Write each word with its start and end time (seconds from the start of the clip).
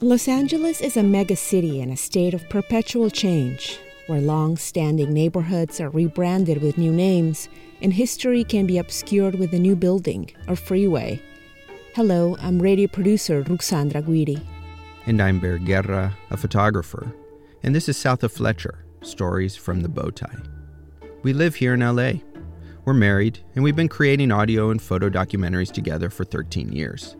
Los 0.00 0.26
Angeles 0.26 0.80
is 0.80 0.96
a 0.96 1.02
megacity 1.02 1.80
in 1.80 1.90
a 1.90 1.96
state 1.96 2.34
of 2.34 2.48
perpetual 2.48 3.08
change, 3.08 3.78
where 4.08 4.20
long 4.20 4.56
standing 4.56 5.12
neighborhoods 5.12 5.80
are 5.80 5.88
rebranded 5.88 6.60
with 6.60 6.76
new 6.76 6.92
names 6.92 7.48
and 7.80 7.92
history 7.92 8.42
can 8.42 8.66
be 8.66 8.78
obscured 8.78 9.36
with 9.36 9.52
a 9.52 9.58
new 9.58 9.76
building 9.76 10.28
or 10.48 10.56
freeway. 10.56 11.22
Hello, 11.94 12.36
I'm 12.40 12.60
radio 12.60 12.88
producer 12.88 13.44
Ruxandra 13.44 14.02
Guidi. 14.02 14.44
And 15.06 15.22
I'm 15.22 15.38
Bear 15.38 15.58
Guerra, 15.58 16.12
a 16.28 16.36
photographer. 16.36 17.14
And 17.62 17.72
this 17.72 17.88
is 17.88 17.96
South 17.96 18.24
of 18.24 18.32
Fletcher 18.32 18.84
Stories 19.02 19.54
from 19.54 19.82
the 19.82 19.88
Bowtie. 19.88 20.44
We 21.22 21.32
live 21.32 21.54
here 21.54 21.74
in 21.74 21.80
LA. 21.80 22.14
We're 22.84 22.94
married, 22.94 23.38
and 23.54 23.62
we've 23.62 23.76
been 23.76 23.88
creating 23.88 24.32
audio 24.32 24.70
and 24.70 24.82
photo 24.82 25.08
documentaries 25.08 25.70
together 25.70 26.10
for 26.10 26.24
13 26.24 26.72
years. 26.72 27.14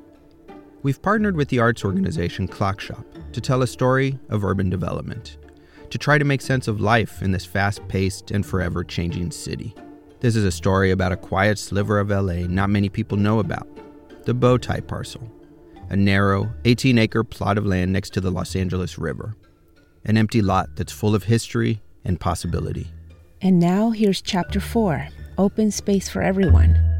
We've 0.84 1.00
partnered 1.00 1.34
with 1.34 1.48
the 1.48 1.60
arts 1.60 1.82
organization 1.82 2.46
Clock 2.46 2.78
Shop 2.78 3.06
to 3.32 3.40
tell 3.40 3.62
a 3.62 3.66
story 3.66 4.18
of 4.28 4.44
urban 4.44 4.68
development, 4.68 5.38
to 5.88 5.96
try 5.96 6.18
to 6.18 6.26
make 6.26 6.42
sense 6.42 6.68
of 6.68 6.78
life 6.78 7.22
in 7.22 7.32
this 7.32 7.46
fast 7.46 7.88
paced 7.88 8.30
and 8.30 8.44
forever 8.44 8.84
changing 8.84 9.30
city. 9.30 9.74
This 10.20 10.36
is 10.36 10.44
a 10.44 10.52
story 10.52 10.90
about 10.90 11.10
a 11.10 11.16
quiet 11.16 11.58
sliver 11.58 11.98
of 11.98 12.10
LA 12.10 12.46
not 12.48 12.68
many 12.68 12.90
people 12.90 13.16
know 13.16 13.38
about 13.38 13.66
the 14.26 14.34
Bowtie 14.34 14.86
Parcel, 14.86 15.26
a 15.88 15.96
narrow, 15.96 16.52
18 16.66 16.98
acre 16.98 17.24
plot 17.24 17.56
of 17.56 17.64
land 17.64 17.90
next 17.90 18.10
to 18.10 18.20
the 18.20 18.30
Los 18.30 18.54
Angeles 18.54 18.98
River, 18.98 19.36
an 20.04 20.18
empty 20.18 20.42
lot 20.42 20.76
that's 20.76 20.92
full 20.92 21.14
of 21.14 21.24
history 21.24 21.80
and 22.04 22.20
possibility. 22.20 22.88
And 23.40 23.58
now 23.58 23.88
here's 23.88 24.20
chapter 24.20 24.60
four 24.60 25.08
open 25.38 25.70
space 25.70 26.10
for 26.10 26.20
everyone. 26.20 26.93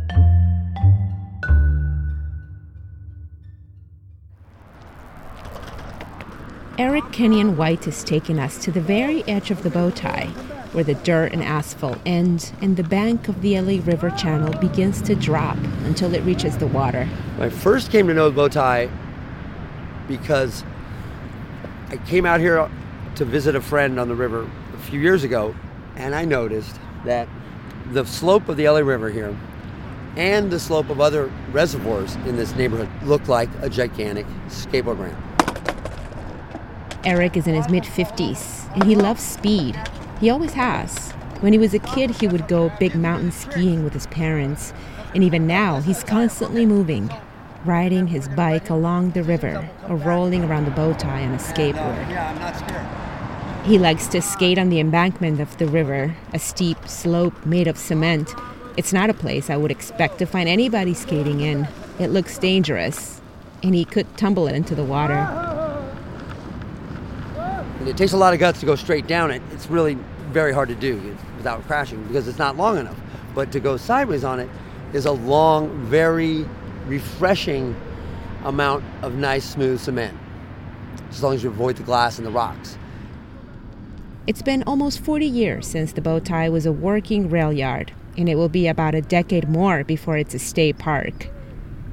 Eric 6.76 7.12
Kenyon 7.12 7.56
White 7.56 7.86
is 7.86 8.02
taking 8.02 8.40
us 8.40 8.58
to 8.58 8.72
the 8.72 8.80
very 8.80 9.22
edge 9.28 9.52
of 9.52 9.62
the 9.62 9.70
bow 9.70 9.90
tie, 9.90 10.26
where 10.72 10.82
the 10.82 10.94
dirt 10.94 11.32
and 11.32 11.40
asphalt 11.40 11.98
end 12.04 12.52
and 12.60 12.76
the 12.76 12.82
bank 12.82 13.28
of 13.28 13.42
the 13.42 13.60
LA 13.60 13.80
River 13.84 14.10
Channel 14.10 14.58
begins 14.58 15.00
to 15.02 15.14
drop 15.14 15.56
until 15.84 16.12
it 16.14 16.24
reaches 16.24 16.58
the 16.58 16.66
water. 16.66 17.08
I 17.38 17.48
first 17.48 17.92
came 17.92 18.08
to 18.08 18.14
know 18.14 18.28
the 18.28 18.34
bow 18.34 18.48
tie 18.48 18.90
because 20.08 20.64
I 21.90 21.96
came 22.08 22.26
out 22.26 22.40
here 22.40 22.68
to 23.14 23.24
visit 23.24 23.54
a 23.54 23.60
friend 23.60 24.00
on 24.00 24.08
the 24.08 24.16
river 24.16 24.50
a 24.74 24.78
few 24.78 24.98
years 24.98 25.22
ago, 25.22 25.54
and 25.94 26.12
I 26.12 26.24
noticed 26.24 26.76
that 27.04 27.28
the 27.92 28.04
slope 28.04 28.48
of 28.48 28.56
the 28.56 28.68
LA 28.68 28.80
River 28.80 29.10
here 29.10 29.36
and 30.16 30.50
the 30.50 30.58
slope 30.58 30.90
of 30.90 31.00
other 31.00 31.30
reservoirs 31.52 32.16
in 32.26 32.36
this 32.36 32.52
neighborhood 32.56 32.88
look 33.04 33.28
like 33.28 33.48
a 33.60 33.70
gigantic 33.70 34.26
skateboard 34.48 34.98
ramp. 34.98 35.23
Eric 37.04 37.36
is 37.36 37.46
in 37.46 37.54
his 37.54 37.68
mid 37.68 37.84
50s 37.84 38.72
and 38.74 38.84
he 38.84 38.96
loves 38.96 39.22
speed. 39.22 39.76
He 40.20 40.30
always 40.30 40.54
has. 40.54 41.12
When 41.40 41.52
he 41.52 41.58
was 41.58 41.74
a 41.74 41.78
kid, 41.78 42.10
he 42.10 42.26
would 42.26 42.48
go 42.48 42.72
big 42.80 42.94
mountain 42.94 43.30
skiing 43.30 43.84
with 43.84 43.92
his 43.92 44.06
parents, 44.06 44.72
and 45.14 45.22
even 45.22 45.46
now, 45.46 45.80
he's 45.80 46.02
constantly 46.02 46.64
moving, 46.64 47.10
riding 47.64 48.06
his 48.06 48.28
bike 48.28 48.70
along 48.70 49.10
the 49.10 49.22
river 49.22 49.68
or 49.88 49.96
rolling 49.96 50.44
around 50.44 50.64
the 50.64 50.70
bow 50.70 50.94
tie 50.94 51.22
on 51.22 51.34
a 51.34 51.36
skateboard. 51.36 52.06
He 53.66 53.78
likes 53.78 54.06
to 54.08 54.22
skate 54.22 54.58
on 54.58 54.70
the 54.70 54.80
embankment 54.80 55.40
of 55.40 55.56
the 55.58 55.66
river, 55.66 56.16
a 56.32 56.38
steep 56.38 56.88
slope 56.88 57.44
made 57.44 57.66
of 57.66 57.76
cement. 57.76 58.34
It's 58.76 58.92
not 58.92 59.10
a 59.10 59.14
place 59.14 59.50
I 59.50 59.56
would 59.56 59.70
expect 59.70 60.18
to 60.18 60.26
find 60.26 60.48
anybody 60.48 60.94
skating 60.94 61.40
in. 61.40 61.68
It 61.98 62.08
looks 62.08 62.38
dangerous, 62.38 63.20
and 63.62 63.74
he 63.74 63.84
could 63.84 64.16
tumble 64.16 64.48
it 64.48 64.54
into 64.54 64.74
the 64.74 64.84
water. 64.84 65.63
And 67.84 67.90
it 67.90 67.98
takes 67.98 68.14
a 68.14 68.16
lot 68.16 68.32
of 68.32 68.40
guts 68.40 68.60
to 68.60 68.66
go 68.66 68.76
straight 68.76 69.06
down 69.06 69.30
it. 69.30 69.42
It's 69.52 69.68
really 69.68 69.98
very 70.32 70.54
hard 70.54 70.70
to 70.70 70.74
do 70.74 70.96
without 71.36 71.62
crashing 71.66 72.02
because 72.04 72.26
it's 72.26 72.38
not 72.38 72.56
long 72.56 72.78
enough. 72.78 72.96
But 73.34 73.52
to 73.52 73.60
go 73.60 73.76
sideways 73.76 74.24
on 74.24 74.40
it 74.40 74.48
is 74.94 75.04
a 75.04 75.12
long, 75.12 75.68
very 75.84 76.46
refreshing 76.86 77.76
amount 78.42 78.84
of 79.02 79.16
nice, 79.16 79.44
smooth 79.44 79.78
cement, 79.80 80.16
as 81.10 81.22
long 81.22 81.34
as 81.34 81.44
you 81.44 81.50
avoid 81.50 81.76
the 81.76 81.82
glass 81.82 82.16
and 82.16 82.26
the 82.26 82.30
rocks. 82.30 82.78
It's 84.26 84.40
been 84.40 84.62
almost 84.62 85.00
40 85.00 85.26
years 85.26 85.66
since 85.66 85.92
the 85.92 86.00
Bowtie 86.00 86.50
was 86.50 86.64
a 86.64 86.72
working 86.72 87.28
rail 87.28 87.52
yard, 87.52 87.92
and 88.16 88.30
it 88.30 88.36
will 88.36 88.48
be 88.48 88.66
about 88.66 88.94
a 88.94 89.02
decade 89.02 89.46
more 89.50 89.84
before 89.84 90.16
it's 90.16 90.32
a 90.32 90.38
state 90.38 90.78
park. 90.78 91.28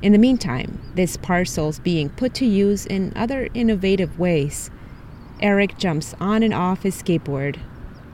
In 0.01 0.13
the 0.13 0.17
meantime, 0.17 0.79
this 0.95 1.17
parcel's 1.17 1.79
being 1.79 2.07
put 2.11 2.33
to 2.35 2.45
use 2.45 2.85
in 2.85 3.11
other 3.17 3.49
innovative 3.53 4.17
ways. 4.17 4.71
Eric 5.41 5.77
jumps 5.77 6.13
on 6.19 6.43
and 6.43 6.53
off 6.53 6.83
his 6.83 7.01
skateboard. 7.01 7.59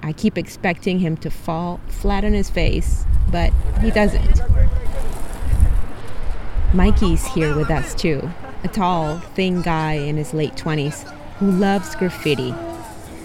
I 0.01 0.13
keep 0.13 0.37
expecting 0.37 0.99
him 0.99 1.17
to 1.17 1.29
fall 1.29 1.81
flat 1.87 2.23
on 2.23 2.31
his 2.31 2.49
face, 2.49 3.03
but 3.29 3.51
he 3.81 3.91
doesn't. 3.91 4.41
Mikey's 6.73 7.25
here 7.27 7.55
with 7.55 7.69
us 7.69 7.93
too, 7.93 8.29
a 8.63 8.69
tall, 8.69 9.19
thin 9.19 9.61
guy 9.61 9.93
in 9.93 10.15
his 10.15 10.33
late 10.33 10.55
20s 10.55 11.03
who 11.39 11.51
loves 11.51 11.95
graffiti. 11.95 12.53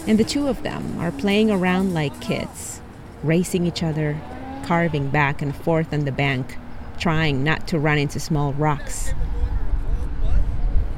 And 0.08 0.18
the 0.18 0.24
two 0.24 0.48
of 0.48 0.64
them 0.64 0.98
are 0.98 1.12
playing 1.12 1.50
around 1.50 1.94
like 1.94 2.20
kids, 2.20 2.80
racing 3.22 3.66
each 3.66 3.84
other, 3.84 4.20
carving 4.64 5.10
back 5.10 5.42
and 5.42 5.54
forth 5.54 5.92
on 5.92 6.04
the 6.06 6.12
bank, 6.12 6.56
trying 6.98 7.44
not 7.44 7.68
to 7.68 7.78
run 7.78 7.98
into 7.98 8.18
small 8.18 8.52
rocks. 8.54 9.12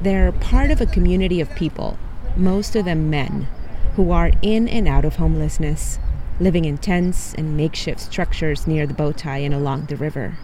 They're 0.01 0.31
part 0.31 0.71
of 0.71 0.81
a 0.81 0.87
community 0.87 1.39
of 1.39 1.53
people, 1.55 1.99
most 2.35 2.75
of 2.75 2.85
them 2.85 3.09
men, 3.09 3.47
who 3.95 4.11
are 4.11 4.31
in 4.41 4.67
and 4.67 4.87
out 4.87 5.05
of 5.05 5.15
homelessness, 5.15 5.99
living 6.39 6.65
in 6.65 6.77
tents 6.77 7.33
and 7.33 7.55
makeshift 7.55 7.99
structures 7.99 8.67
near 8.67 8.85
the 8.85 8.93
Bowtie 8.93 9.45
and 9.45 9.53
along 9.53 9.85
the 9.85 9.95
river. 9.95 10.37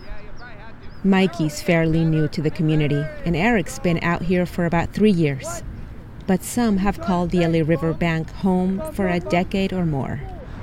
Mikey's 1.04 1.62
fairly 1.62 2.06
new 2.06 2.28
to 2.30 2.42
the 2.42 2.52
community, 2.52 3.04
and 3.26 3.36
Eric's 3.36 3.80
been 3.80 4.02
out 4.04 4.22
here 4.22 4.46
for 4.46 4.66
about 4.66 4.94
three 4.94 5.12
years. 5.12 5.64
But 6.28 6.44
some 6.44 6.78
have 6.78 7.02
called 7.02 7.32
the 7.32 7.46
LA 7.46 7.66
River 7.66 7.94
Bank 7.94 8.30
home 8.32 8.82
for 8.94 9.08
a 9.08 9.20
decade 9.20 9.74
or 9.74 9.86
more. 9.86 10.22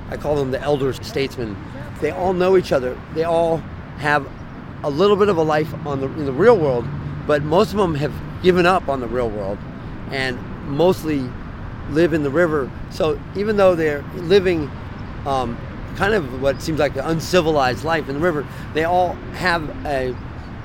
I 0.09 0.17
call 0.17 0.35
them 0.35 0.51
the 0.51 0.61
elder 0.61 0.93
statesmen. 0.93 1.55
They 2.01 2.11
all 2.11 2.33
know 2.33 2.57
each 2.57 2.71
other. 2.71 2.99
They 3.13 3.25
all 3.25 3.57
have 3.97 4.27
a 4.83 4.89
little 4.89 5.17
bit 5.17 5.27
of 5.27 5.37
a 5.37 5.43
life 5.43 5.71
on 5.85 5.99
the, 5.99 6.07
in 6.07 6.25
the 6.25 6.31
real 6.31 6.57
world, 6.57 6.85
but 7.27 7.43
most 7.43 7.71
of 7.71 7.77
them 7.77 7.95
have 7.95 8.13
given 8.41 8.65
up 8.65 8.87
on 8.87 9.01
the 9.01 9.07
real 9.07 9.29
world 9.29 9.57
and 10.11 10.39
mostly 10.69 11.29
live 11.89 12.13
in 12.13 12.23
the 12.23 12.29
river. 12.29 12.71
So 12.91 13.19
even 13.35 13.57
though 13.57 13.75
they're 13.75 14.03
living 14.15 14.69
um, 15.25 15.57
kind 15.95 16.13
of 16.13 16.41
what 16.41 16.61
seems 16.61 16.79
like 16.79 16.95
an 16.95 17.05
uncivilized 17.05 17.83
life 17.83 18.07
in 18.07 18.15
the 18.15 18.21
river, 18.21 18.47
they 18.73 18.83
all 18.83 19.13
have 19.33 19.69
a, 19.85 20.15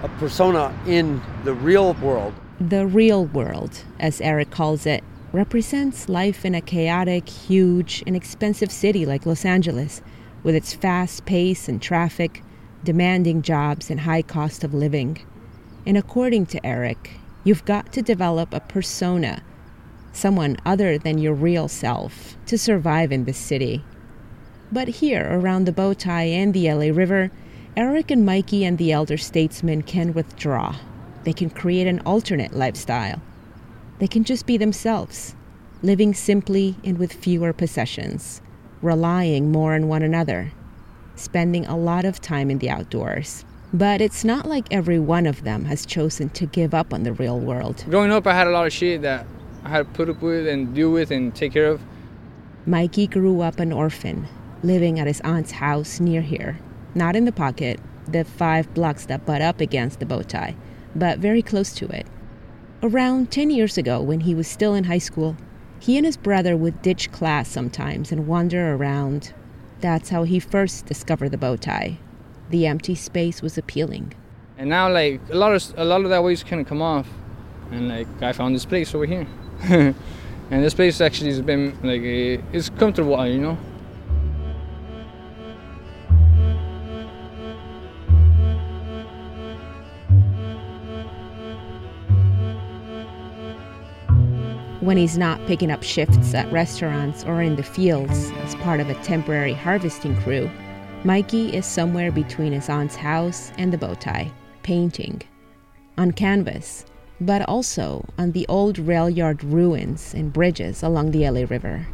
a 0.02 0.08
persona 0.20 0.76
in 0.86 1.20
the 1.44 1.54
real 1.54 1.94
world. 1.94 2.34
The 2.60 2.86
real 2.86 3.26
world, 3.26 3.80
as 3.98 4.20
Eric 4.20 4.50
calls 4.50 4.86
it, 4.86 5.02
represents 5.32 6.08
life 6.08 6.44
in 6.44 6.54
a 6.54 6.60
chaotic, 6.60 7.28
huge, 7.28 8.04
and 8.06 8.14
expensive 8.14 8.70
city 8.70 9.04
like 9.04 9.26
Los 9.26 9.44
Angeles, 9.44 10.02
with 10.44 10.54
its 10.54 10.72
fast 10.72 11.24
pace 11.24 11.68
and 11.68 11.82
traffic, 11.82 12.42
demanding 12.84 13.42
jobs, 13.42 13.90
and 13.90 14.00
high 14.00 14.22
cost 14.22 14.62
of 14.62 14.72
living. 14.72 15.18
And 15.84 15.98
according 15.98 16.46
to 16.46 16.64
Eric, 16.64 17.10
you've 17.42 17.64
got 17.64 17.92
to 17.94 18.02
develop 18.02 18.54
a 18.54 18.60
persona, 18.60 19.42
someone 20.14 20.56
other 20.64 20.96
than 20.96 21.18
your 21.18 21.34
real 21.34 21.68
self, 21.68 22.36
to 22.46 22.56
survive 22.56 23.12
in 23.12 23.24
this 23.24 23.38
city. 23.38 23.84
But 24.72 24.88
here, 24.88 25.28
around 25.30 25.66
the 25.66 25.72
Bowtie 25.72 26.32
and 26.32 26.54
the 26.54 26.72
LA 26.72 26.96
River, 26.96 27.30
Eric 27.76 28.10
and 28.10 28.24
Mikey 28.24 28.64
and 28.64 28.78
the 28.78 28.92
elder 28.92 29.16
statesmen 29.16 29.82
can 29.82 30.14
withdraw. 30.14 30.76
They 31.24 31.32
can 31.32 31.50
create 31.50 31.86
an 31.86 32.00
alternate 32.00 32.54
lifestyle. 32.54 33.20
They 33.98 34.06
can 34.06 34.24
just 34.24 34.46
be 34.46 34.56
themselves, 34.56 35.34
living 35.82 36.14
simply 36.14 36.76
and 36.84 36.98
with 36.98 37.12
fewer 37.12 37.52
possessions, 37.52 38.40
relying 38.82 39.50
more 39.50 39.74
on 39.74 39.88
one 39.88 40.02
another, 40.02 40.52
spending 41.16 41.66
a 41.66 41.76
lot 41.76 42.04
of 42.04 42.20
time 42.20 42.50
in 42.50 42.58
the 42.58 42.70
outdoors. 42.70 43.44
But 43.72 44.00
it's 44.00 44.24
not 44.24 44.46
like 44.46 44.66
every 44.70 45.00
one 45.00 45.26
of 45.26 45.42
them 45.42 45.64
has 45.64 45.84
chosen 45.84 46.28
to 46.30 46.46
give 46.46 46.74
up 46.74 46.94
on 46.94 47.02
the 47.02 47.12
real 47.12 47.40
world. 47.40 47.84
Growing 47.90 48.12
up, 48.12 48.26
I 48.26 48.34
had 48.34 48.46
a 48.46 48.50
lot 48.50 48.66
of 48.66 48.72
shit 48.72 49.02
that 49.02 49.26
I 49.64 49.70
had 49.70 49.78
to 49.78 49.84
put 49.94 50.10
up 50.10 50.20
with 50.20 50.46
and 50.46 50.74
deal 50.74 50.90
with 50.90 51.10
and 51.10 51.34
take 51.34 51.52
care 51.54 51.68
of. 51.68 51.80
Mikey 52.66 53.06
grew 53.06 53.40
up 53.40 53.58
an 53.58 53.72
orphan, 53.72 54.28
living 54.62 55.00
at 55.00 55.06
his 55.06 55.22
aunt's 55.22 55.52
house 55.52 56.00
near 56.00 56.20
here, 56.20 56.58
not 56.94 57.16
in 57.16 57.24
the 57.24 57.32
pocket, 57.32 57.80
the 58.06 58.24
five 58.24 58.72
blocks 58.74 59.06
that 59.06 59.24
butt 59.24 59.40
up 59.40 59.60
against 59.60 60.00
the 60.00 60.06
bow 60.06 60.22
tie, 60.22 60.54
but 60.94 61.18
very 61.18 61.40
close 61.40 61.72
to 61.74 61.86
it. 61.88 62.06
Around 62.82 63.30
10 63.30 63.50
years 63.50 63.78
ago, 63.78 64.02
when 64.02 64.20
he 64.20 64.34
was 64.34 64.46
still 64.46 64.74
in 64.74 64.84
high 64.84 64.98
school, 64.98 65.36
he 65.80 65.96
and 65.96 66.04
his 66.04 66.18
brother 66.18 66.56
would 66.56 66.82
ditch 66.82 67.10
class 67.12 67.48
sometimes 67.48 68.12
and 68.12 68.26
wander 68.26 68.74
around. 68.74 69.32
That's 69.80 70.10
how 70.10 70.24
he 70.24 70.40
first 70.40 70.84
discovered 70.86 71.30
the 71.30 71.38
bow 71.38 71.56
tie. 71.56 71.98
The 72.50 72.66
empty 72.66 72.94
space 72.94 73.40
was 73.40 73.56
appealing. 73.56 74.12
And 74.58 74.68
now, 74.68 74.92
like 74.92 75.20
a 75.30 75.36
lot 75.36 75.54
of 75.54 75.74
a 75.76 75.84
lot 75.84 76.02
of 76.02 76.10
that 76.10 76.22
waste 76.22 76.46
kind 76.46 76.60
of 76.60 76.68
come 76.68 76.80
off, 76.80 77.08
and 77.70 77.88
like 77.88 78.06
I 78.22 78.32
found 78.32 78.54
this 78.54 78.64
place 78.64 78.94
over 78.94 79.06
here. 79.06 79.26
and 79.70 79.94
this 80.50 80.74
place 80.74 81.00
actually 81.00 81.30
has 81.30 81.40
been 81.40 81.70
like 81.82 82.02
uh, 82.02 82.44
it's 82.52 82.68
comfortable, 82.68 83.26
you 83.26 83.38
know. 83.38 83.54
When 94.80 94.98
he's 94.98 95.16
not 95.16 95.40
picking 95.46 95.70
up 95.70 95.82
shifts 95.82 96.34
at 96.34 96.52
restaurants 96.52 97.24
or 97.24 97.40
in 97.40 97.56
the 97.56 97.62
fields 97.62 98.32
as 98.42 98.54
part 98.56 98.80
of 98.80 98.90
a 98.90 98.94
temporary 99.02 99.54
harvesting 99.54 100.14
crew, 100.20 100.50
Mikey 101.04 101.56
is 101.56 101.64
somewhere 101.64 102.12
between 102.12 102.52
his 102.52 102.68
aunt's 102.68 102.96
house 102.96 103.50
and 103.56 103.72
the 103.72 103.78
bow 103.78 103.94
tie, 103.94 104.30
painting. 104.62 105.22
On 105.96 106.10
canvas, 106.10 106.84
but 107.20 107.42
also 107.48 108.04
on 108.18 108.32
the 108.32 108.46
old 108.48 108.78
rail 108.78 109.08
yard 109.08 109.44
ruins 109.44 110.14
and 110.14 110.32
bridges 110.32 110.82
along 110.82 111.10
the 111.10 111.28
LA 111.28 111.46
River. 111.48 111.86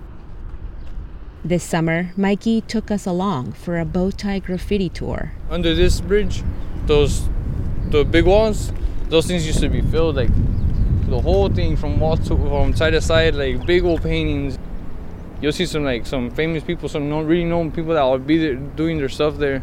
This 1.44 1.64
summer, 1.64 2.12
Mikey 2.16 2.60
took 2.62 2.90
us 2.90 3.06
along 3.06 3.52
for 3.52 3.78
a 3.78 3.84
bow 3.84 4.10
tie 4.10 4.40
graffiti 4.40 4.88
tour. 4.88 5.32
Under 5.48 5.74
this 5.74 6.00
bridge, 6.00 6.42
those 6.86 7.28
the 7.88 8.04
big 8.04 8.26
ones, 8.26 8.72
those 9.08 9.26
things 9.26 9.46
used 9.46 9.60
to 9.60 9.68
be 9.68 9.80
filled 9.80 10.16
like 10.16 10.30
the 11.08 11.20
whole 11.20 11.48
thing 11.48 11.76
from 11.76 11.98
wall 11.98 12.16
to 12.16 12.36
from 12.36 12.74
side 12.74 12.90
to 12.90 13.00
side, 13.00 13.34
like 13.34 13.66
big 13.66 13.84
old 13.84 14.02
paintings. 14.02 14.58
You'll 15.40 15.52
see 15.52 15.66
some 15.66 15.84
like 15.84 16.06
some 16.06 16.30
famous 16.30 16.62
people, 16.62 16.88
some 16.88 17.08
not 17.08 17.26
really 17.26 17.44
known 17.44 17.72
people 17.72 17.94
that 17.94 18.02
will 18.02 18.18
be 18.18 18.38
there 18.38 18.54
doing 18.54 18.98
their 18.98 19.08
stuff 19.08 19.38
there. 19.38 19.62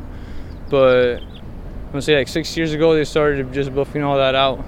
But 0.69 1.19
I'm 1.19 1.91
gonna 1.91 2.01
say 2.01 2.17
like 2.17 2.27
six 2.27 2.57
years 2.57 2.73
ago 2.73 2.95
they 2.95 3.05
started 3.05 3.53
just 3.53 3.69
buffing 3.71 4.03
all 4.03 4.17
that 4.17 4.35
out. 4.35 4.65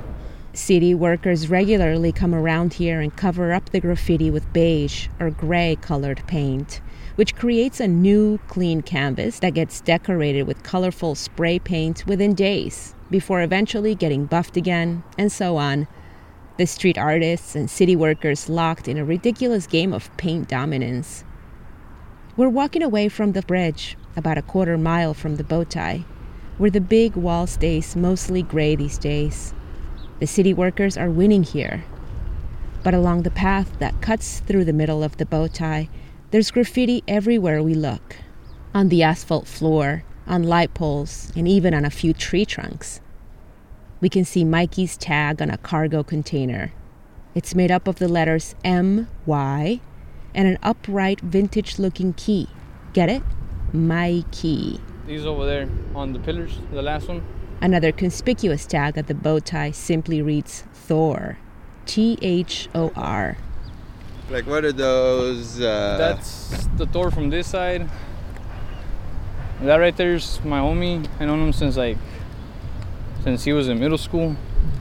City 0.54 0.96
workers 0.96 1.48
regularly 1.48 2.12
come 2.12 2.34
around 2.34 2.74
here 2.74 3.00
and 3.02 3.16
cover 3.16 3.54
up 3.54 3.70
the 3.70 3.80
graffiti 3.80 4.32
with 4.32 4.52
beige 4.52 5.08
or 5.20 5.30
gray 5.30 5.78
colored 5.80 6.24
paint, 6.26 6.82
which 7.16 7.36
creates 7.36 7.80
a 7.80 7.88
new, 7.88 8.40
clean 8.48 8.82
canvas 8.82 9.40
that 9.40 9.54
gets 9.54 9.80
decorated 9.82 10.48
with 10.48 10.64
colorful 10.64 11.14
spray 11.14 11.60
paint 11.60 12.04
within 12.08 12.34
days, 12.34 12.96
before 13.12 13.44
eventually 13.44 13.94
getting 13.94 14.26
buffed 14.26 14.58
again, 14.58 15.04
and 15.20 15.32
so 15.32 15.56
on. 15.56 15.88
The 16.58 16.66
street 16.66 16.98
artists 16.98 17.56
and 17.56 17.70
city 17.70 17.96
workers 17.96 18.50
locked 18.50 18.88
in 18.88 18.98
a 18.98 19.06
ridiculous 19.06 19.68
game 19.68 19.94
of 19.94 20.16
paint 20.18 20.50
dominance. 20.50 21.24
We're 22.36 22.50
walking 22.50 22.82
away 22.82 23.08
from 23.10 23.34
the 23.34 23.44
bridge, 23.44 23.98
about 24.16 24.40
a 24.40 24.42
quarter 24.42 24.80
mile 24.80 25.14
from 25.14 25.36
the 25.36 25.44
bow 25.44 25.64
tie, 25.64 26.06
where 26.58 26.72
the 26.72 26.82
big 26.82 27.16
wall 27.16 27.46
stays 27.46 27.96
mostly 27.96 28.42
gray 28.42 28.76
these 28.76 28.98
days. 28.98 29.54
The 30.20 30.28
city 30.28 30.54
workers 30.54 30.98
are 30.98 31.10
winning 31.10 31.44
here. 31.44 31.84
But 32.84 32.94
along 32.94 33.24
the 33.24 33.32
path 33.32 33.80
that 33.80 34.02
cuts 34.02 34.40
through 34.42 34.66
the 34.66 34.74
middle 34.74 35.04
of 35.04 35.18
the 35.18 35.26
bow 35.26 35.48
tie, 35.48 35.90
there's 36.32 36.52
graffiti 36.52 37.04
everywhere 37.08 37.64
we 37.64 37.74
look 37.74 38.18
on 38.74 38.90
the 38.90 39.02
asphalt 39.02 39.48
floor, 39.48 40.04
on 40.28 40.44
light 40.44 40.74
poles, 40.74 41.32
and 41.36 41.48
even 41.48 41.74
on 41.74 41.86
a 41.86 41.90
few 41.90 42.14
tree 42.14 42.46
trunks. 42.46 43.02
We 44.00 44.10
can 44.10 44.24
see 44.26 44.44
Mikey's 44.44 44.96
tag 44.96 45.42
on 45.42 45.50
a 45.50 45.58
cargo 45.58 46.04
container. 46.04 46.72
It's 47.34 47.56
made 47.56 47.72
up 47.72 47.88
of 47.88 47.98
the 47.98 48.08
letters 48.08 48.56
M, 48.64 49.08
Y, 49.26 49.82
and 50.36 50.48
an 50.48 50.60
upright 50.62 51.20
vintage 51.22 51.80
looking 51.80 52.14
key. 52.14 52.48
Get 52.94 53.10
it? 53.10 53.24
My 53.74 54.24
key. 54.32 54.80
These 55.08 55.26
over 55.26 55.46
there 55.46 55.68
on 55.96 56.14
the 56.14 56.20
pillars, 56.20 56.60
the 56.72 56.82
last 56.82 57.08
one. 57.08 57.24
Another 57.62 57.92
conspicuous 57.92 58.66
tag 58.66 58.98
at 58.98 59.08
the 59.08 59.14
bow 59.14 59.40
tie 59.40 59.72
simply 59.72 60.22
reads 60.22 60.64
Thor. 60.74 61.38
T 61.86 62.18
H 62.22 62.70
O 62.74 62.92
R. 62.96 63.38
Like, 64.30 64.46
what 64.46 64.64
are 64.64 64.72
those? 64.72 65.60
Uh... 65.60 65.98
That's 65.98 66.68
the 66.78 66.86
Thor 66.86 67.12
from 67.12 67.30
this 67.30 67.48
side. 67.48 67.90
That 69.62 69.78
right 69.78 69.96
there's 69.96 70.42
my 70.46 70.60
homie. 70.60 71.06
I 71.20 71.26
known 71.26 71.48
him 71.48 71.54
since 71.54 71.76
like 71.76 71.98
since 73.24 73.44
he 73.44 73.52
was 73.52 73.68
in 73.68 73.80
middle 73.80 73.98
school. 73.98 74.38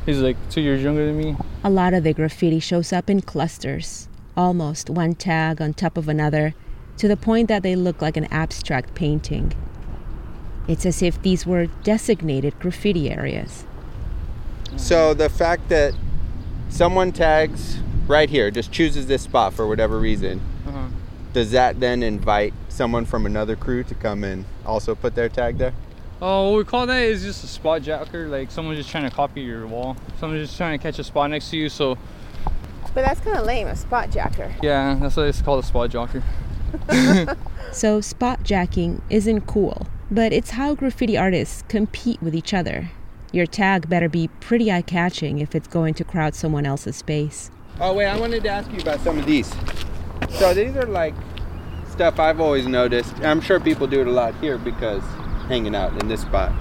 He's 0.06 0.20
like 0.20 0.36
two 0.50 0.60
years 0.60 0.82
younger 0.82 1.04
than 1.04 1.18
me. 1.18 1.36
A 1.64 1.70
lot 1.70 1.94
of 1.94 2.04
the 2.04 2.14
graffiti 2.14 2.60
shows 2.60 2.92
up 2.92 3.10
in 3.10 3.20
clusters, 3.20 4.08
almost 4.36 4.88
one 4.88 5.14
tag 5.14 5.60
on 5.60 5.74
top 5.74 5.96
of 5.96 6.08
another, 6.08 6.54
to 6.98 7.08
the 7.08 7.16
point 7.16 7.48
that 7.48 7.64
they 7.64 7.74
look 7.74 8.00
like 8.00 8.16
an 8.16 8.26
abstract 8.26 8.94
painting. 8.94 9.52
It's 10.68 10.84
as 10.86 11.02
if 11.02 11.20
these 11.22 11.46
were 11.46 11.66
designated 11.82 12.58
graffiti 12.60 13.10
areas. 13.10 13.64
So 14.76 15.14
the 15.14 15.28
fact 15.28 15.68
that 15.70 15.94
someone 16.68 17.10
tags 17.12 17.78
right 18.06 18.28
here, 18.30 18.50
just 18.50 18.70
chooses 18.70 19.06
this 19.06 19.22
spot 19.22 19.52
for 19.54 19.66
whatever 19.66 19.98
reason, 19.98 20.40
Uh-huh. 20.66 20.86
does 21.32 21.50
that 21.52 21.80
then 21.80 22.02
invite 22.02 22.52
someone 22.68 23.04
from 23.04 23.26
another 23.26 23.56
crew 23.56 23.82
to 23.84 23.94
come 23.94 24.24
and 24.24 24.44
also 24.64 24.94
put 24.94 25.14
their 25.14 25.28
tag 25.28 25.58
there? 25.58 25.72
Oh, 26.20 26.50
what 26.50 26.58
we 26.58 26.64
call 26.64 26.86
that 26.86 27.02
is 27.02 27.22
just 27.22 27.44
a 27.44 27.46
spot 27.46 27.82
jacker. 27.82 28.28
Like 28.28 28.50
someone's 28.50 28.78
just 28.78 28.90
trying 28.90 29.04
to 29.08 29.10
copy 29.14 29.40
your 29.42 29.66
wall. 29.66 29.96
Someone's 30.18 30.46
just 30.48 30.56
trying 30.58 30.78
to 30.78 30.82
catch 30.82 30.98
a 30.98 31.04
spot 31.04 31.30
next 31.30 31.50
to 31.50 31.56
you. 31.56 31.68
So 31.68 31.96
But 32.94 33.04
that's 33.04 33.20
kind 33.20 33.38
of 33.38 33.46
lame, 33.46 33.68
a 33.68 33.76
spot 33.76 34.10
jacker. 34.10 34.54
yeah, 34.62 34.96
that's 35.00 35.16
what 35.16 35.28
it's 35.28 35.40
called, 35.42 35.62
a 35.64 35.66
spot 35.66 35.90
jacker. 35.90 36.22
So, 37.72 38.00
spot 38.00 38.42
jacking 38.44 39.02
isn't 39.10 39.42
cool, 39.42 39.86
but 40.10 40.32
it's 40.32 40.50
how 40.50 40.74
graffiti 40.74 41.16
artists 41.16 41.62
compete 41.68 42.22
with 42.22 42.34
each 42.34 42.54
other. 42.54 42.90
Your 43.32 43.46
tag 43.46 43.88
better 43.88 44.08
be 44.08 44.28
pretty 44.40 44.72
eye 44.72 44.82
catching 44.82 45.38
if 45.38 45.54
it's 45.54 45.68
going 45.68 45.94
to 45.94 46.04
crowd 46.04 46.34
someone 46.34 46.64
else's 46.64 46.96
space. 46.96 47.50
Oh 47.80 47.92
wait, 47.92 48.06
I 48.06 48.18
wanted 48.18 48.42
to 48.44 48.48
ask 48.48 48.70
you 48.72 48.80
about 48.80 49.00
some 49.00 49.18
of 49.18 49.26
these. 49.26 49.54
So 50.30 50.54
these 50.54 50.74
are 50.76 50.86
like 50.86 51.14
stuff 51.90 52.18
I've 52.18 52.40
always 52.40 52.66
noticed. 52.66 53.14
I'm 53.20 53.40
sure 53.40 53.60
people 53.60 53.86
do 53.86 54.00
it 54.00 54.06
a 54.06 54.10
lot 54.10 54.34
here 54.36 54.56
because 54.56 55.02
hanging 55.46 55.74
out 55.74 56.00
in 56.00 56.08
this 56.08 56.22
spot. 56.22 56.52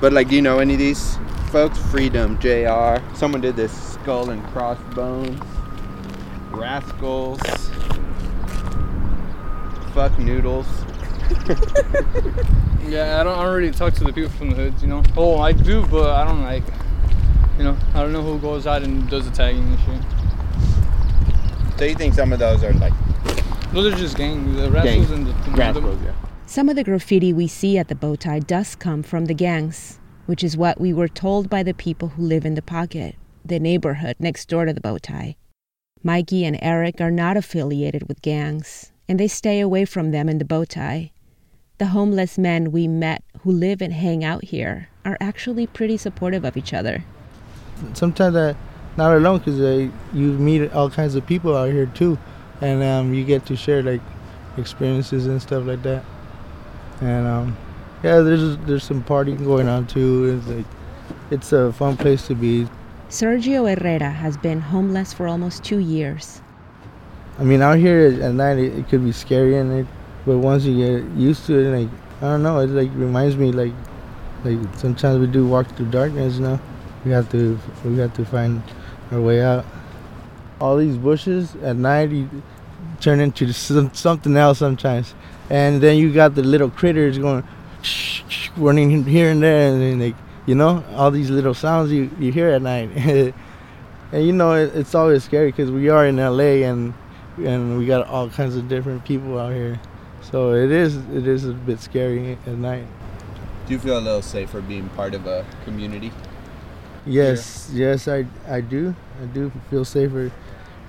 But 0.00 0.12
like, 0.12 0.28
do 0.28 0.36
you 0.36 0.42
know 0.42 0.58
any 0.58 0.74
of 0.74 0.78
these 0.78 1.16
folks? 1.50 1.78
Freedom, 1.90 2.38
JR. 2.38 2.98
Someone 3.14 3.40
did 3.40 3.56
this 3.56 3.72
skull 3.92 4.30
and 4.30 4.42
crossbones. 4.48 5.42
Rascals. 6.50 7.40
Fuck 9.92 10.18
noodles. 10.18 10.66
Yeah, 12.88 13.20
I 13.20 13.24
don't, 13.24 13.38
I 13.38 13.44
don't 13.44 13.54
really 13.54 13.70
talk 13.70 13.92
to 13.94 14.04
the 14.04 14.14
people 14.14 14.30
from 14.30 14.48
the 14.50 14.56
hoods, 14.56 14.80
you 14.80 14.88
know. 14.88 15.02
Oh, 15.14 15.38
I 15.40 15.52
do, 15.52 15.84
but 15.88 16.08
I 16.08 16.24
don't 16.24 16.42
like, 16.42 16.62
you 17.58 17.64
know, 17.64 17.76
I 17.92 18.00
don't 18.00 18.12
know 18.12 18.22
who 18.22 18.38
goes 18.38 18.66
out 18.66 18.82
and 18.82 19.06
does 19.10 19.28
the 19.28 19.36
tagging 19.36 19.62
and 19.62 19.78
shit. 19.80 21.78
So 21.78 21.84
you 21.84 21.94
think 21.94 22.14
some 22.14 22.32
of 22.32 22.38
those 22.38 22.64
are 22.64 22.72
like 22.72 22.94
Those 23.72 23.92
are 23.92 23.96
just 23.96 24.16
gangs, 24.16 24.56
the 24.56 24.70
rascals 24.70 25.08
Gang- 25.08 25.16
and 25.18 25.26
the, 25.26 25.32
the 25.50 25.56
rascals? 25.56 26.00
Yeah. 26.02 26.14
Some 26.46 26.70
of 26.70 26.76
the 26.76 26.84
graffiti 26.84 27.30
we 27.34 27.46
see 27.46 27.76
at 27.76 27.88
the 27.88 27.94
bow 27.94 28.16
tie 28.16 28.38
does 28.38 28.74
come 28.74 29.02
from 29.02 29.26
the 29.26 29.34
gangs, 29.34 29.98
which 30.24 30.42
is 30.42 30.56
what 30.56 30.80
we 30.80 30.94
were 30.94 31.08
told 31.08 31.50
by 31.50 31.62
the 31.62 31.74
people 31.74 32.08
who 32.08 32.22
live 32.22 32.46
in 32.46 32.54
the 32.54 32.62
pocket, 32.62 33.16
the 33.44 33.60
neighborhood 33.60 34.16
next 34.18 34.48
door 34.48 34.64
to 34.64 34.72
the 34.72 34.80
bow 34.80 34.96
tie. 34.96 35.36
Mikey 36.02 36.46
and 36.46 36.58
Eric 36.62 37.02
are 37.02 37.10
not 37.10 37.36
affiliated 37.36 38.08
with 38.08 38.22
gangs, 38.22 38.92
and 39.06 39.20
they 39.20 39.28
stay 39.28 39.60
away 39.60 39.84
from 39.84 40.10
them 40.10 40.26
in 40.26 40.38
the 40.38 40.46
bow 40.46 40.64
tie. 40.64 41.12
The 41.78 41.86
homeless 41.86 42.36
men 42.36 42.72
we 42.72 42.88
met 42.88 43.22
who 43.42 43.52
live 43.52 43.80
and 43.80 43.92
hang 43.92 44.24
out 44.24 44.44
here 44.44 44.88
are 45.04 45.16
actually 45.20 45.66
pretty 45.66 45.96
supportive 45.96 46.44
of 46.44 46.56
each 46.56 46.74
other. 46.74 47.04
sometimes 47.94 48.34
I 48.34 48.56
not 48.96 49.16
alone 49.16 49.38
because 49.38 49.60
you 50.12 50.32
meet 50.32 50.72
all 50.72 50.90
kinds 50.90 51.14
of 51.14 51.24
people 51.24 51.56
out 51.56 51.70
here 51.70 51.86
too, 51.86 52.18
and 52.60 52.82
um, 52.82 53.14
you 53.14 53.24
get 53.24 53.46
to 53.46 53.54
share 53.54 53.80
like 53.80 54.00
experiences 54.56 55.26
and 55.26 55.40
stuff 55.40 55.64
like 55.64 55.84
that. 55.84 56.04
And 57.00 57.26
um, 57.28 57.56
yeah, 58.02 58.20
there's 58.20 58.58
there's 58.66 58.82
some 58.82 59.04
partying 59.04 59.44
going 59.44 59.68
on 59.68 59.86
too. 59.86 60.36
It's 60.36 60.48
like 60.48 60.66
it's 61.30 61.52
a 61.52 61.72
fun 61.72 61.96
place 61.96 62.26
to 62.26 62.34
be. 62.34 62.66
Sergio 63.08 63.72
Herrera 63.72 64.10
has 64.10 64.36
been 64.36 64.60
homeless 64.60 65.12
for 65.12 65.28
almost 65.28 65.62
two 65.62 65.78
years. 65.78 66.42
I 67.38 67.44
mean, 67.44 67.62
out 67.62 67.78
here 67.78 68.18
at 68.20 68.34
night 68.34 68.58
it, 68.58 68.76
it 68.76 68.88
could 68.88 69.04
be 69.04 69.12
scary 69.12 69.56
and 69.56 69.72
it, 69.72 69.86
but 70.28 70.36
once 70.36 70.64
you 70.64 70.76
get 70.76 71.10
used 71.16 71.46
to 71.46 71.58
it, 71.58 71.80
like 71.80 71.88
I 72.18 72.26
don't 72.26 72.42
know, 72.42 72.58
it 72.58 72.68
like 72.68 72.90
reminds 72.94 73.34
me 73.36 73.50
like 73.50 73.72
like 74.44 74.58
sometimes 74.76 75.18
we 75.18 75.26
do 75.26 75.46
walk 75.46 75.74
through 75.74 75.90
darkness. 75.90 76.34
You 76.34 76.42
know, 76.42 76.60
we 77.06 77.12
have 77.12 77.30
to 77.30 77.58
we 77.82 77.96
have 77.96 78.12
to 78.12 78.26
find 78.26 78.62
our 79.10 79.22
way 79.22 79.42
out. 79.42 79.64
All 80.60 80.76
these 80.76 80.98
bushes 80.98 81.56
at 81.62 81.76
night 81.76 82.10
you 82.10 82.28
turn 83.00 83.20
into 83.20 83.50
some, 83.54 83.94
something 83.94 84.36
else 84.36 84.58
sometimes, 84.58 85.14
and 85.48 85.80
then 85.80 85.96
you 85.96 86.12
got 86.12 86.34
the 86.34 86.42
little 86.42 86.68
critters 86.68 87.16
going 87.16 87.42
shh, 87.80 88.50
running 88.58 89.04
here 89.04 89.30
and 89.30 89.42
there, 89.42 89.72
and 89.72 89.80
then 89.80 89.98
like 89.98 90.16
you 90.44 90.54
know 90.54 90.84
all 90.92 91.10
these 91.10 91.30
little 91.30 91.54
sounds 91.54 91.90
you 91.90 92.10
you 92.18 92.32
hear 92.32 92.50
at 92.50 92.62
night. 92.62 93.34
And 94.10 94.24
you 94.24 94.32
know 94.32 94.54
it, 94.54 94.74
it's 94.74 94.94
always 94.94 95.24
scary 95.24 95.50
because 95.50 95.70
we 95.70 95.90
are 95.90 96.06
in 96.06 96.16
LA 96.16 96.64
and 96.64 96.94
and 97.36 97.78
we 97.78 97.86
got 97.86 98.06
all 98.06 98.30
kinds 98.30 98.56
of 98.56 98.66
different 98.68 99.04
people 99.04 99.38
out 99.38 99.52
here, 99.52 99.78
so 100.30 100.52
it 100.52 100.70
is 100.70 100.96
it 101.12 101.26
is 101.26 101.44
a 101.46 101.52
bit 101.52 101.80
scary 101.80 102.38
at 102.46 102.56
night. 102.58 102.86
Do 103.66 103.74
you 103.74 103.78
feel 103.78 103.98
a 103.98 104.00
little 104.00 104.22
safer 104.22 104.60
being 104.60 104.88
part 104.90 105.14
of 105.14 105.26
a 105.26 105.44
community? 105.64 106.12
Yes, 107.06 107.70
yes, 107.72 108.08
I 108.08 108.26
I 108.48 108.60
do 108.60 108.94
I 109.22 109.26
do 109.26 109.52
feel 109.70 109.84
safer 109.84 110.30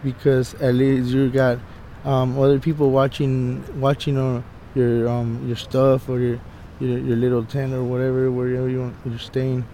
because 0.04 0.54
at 0.56 0.76
least 0.76 1.10
you 1.10 1.30
got 1.30 1.60
um, 2.06 2.40
other 2.40 2.60
people 2.60 2.92
watching 2.92 3.64
watching 3.80 4.18
uh, 4.18 4.42
your 4.76 5.08
um, 5.08 5.46
your 5.48 5.58
stuff 5.58 6.10
or 6.10 6.20
your, 6.20 6.40
your 6.80 7.00
your 7.00 7.18
little 7.18 7.44
tent 7.44 7.74
or 7.74 7.84
whatever 7.84 8.32
wherever 8.32 8.70
you 8.70 8.82
want, 8.82 8.96
you're 9.06 9.20
staying. 9.20 9.66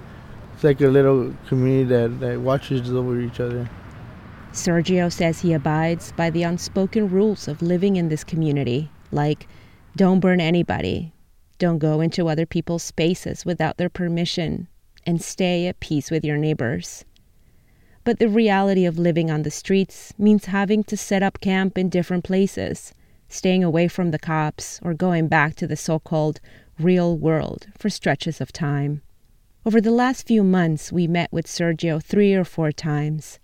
It's 0.53 0.63
like 0.63 0.79
a 0.79 0.87
little 0.87 1.33
community 1.47 1.83
that, 1.89 2.19
that 2.21 2.39
watches 2.39 2.89
over 2.89 3.19
each 3.19 3.41
other. 3.41 3.69
Sergio 4.53 5.11
says 5.11 5.41
he 5.41 5.51
abides 5.51 6.13
by 6.13 6.29
the 6.29 6.43
unspoken 6.43 7.09
rules 7.09 7.49
of 7.49 7.61
living 7.61 7.97
in 7.97 8.07
this 8.07 8.23
community, 8.23 8.89
like 9.11 9.47
don't 9.95 10.19
burn 10.19 10.41
anybody, 10.41 11.13
don't 11.57 11.79
go 11.79 12.01
into 12.01 12.27
other 12.27 12.45
people's 12.45 12.83
spaces 12.83 13.45
without 13.45 13.77
their 13.77 13.89
permission, 13.89 14.67
and 15.05 15.21
stay 15.21 15.67
at 15.67 15.79
peace 15.79 16.11
with 16.11 16.25
your 16.25 16.37
neighbors. 16.37 17.05
But 18.03 18.19
the 18.19 18.29
reality 18.29 18.85
of 18.85 18.99
living 18.99 19.31
on 19.31 19.43
the 19.43 19.51
streets 19.51 20.13
means 20.17 20.45
having 20.45 20.83
to 20.83 20.97
set 20.97 21.23
up 21.23 21.39
camp 21.39 21.77
in 21.77 21.89
different 21.89 22.23
places, 22.23 22.93
staying 23.29 23.63
away 23.63 23.87
from 23.87 24.11
the 24.11 24.19
cops, 24.19 24.79
or 24.83 24.93
going 24.93 25.27
back 25.27 25.55
to 25.55 25.67
the 25.67 25.75
so 25.75 25.97
called 25.99 26.39
real 26.77 27.17
world 27.17 27.67
for 27.77 27.89
stretches 27.89 28.41
of 28.41 28.51
time. 28.51 29.01
Over 29.65 29.81
the 29.81 29.91
last 29.91 30.27
few 30.27 30.43
months, 30.43 30.91
we 30.91 31.07
met 31.07 31.31
with 31.31 31.47
Sergio 31.47 32.03
three 32.03 32.35
or 32.35 32.43
four 32.43 32.71
times. 32.71 33.39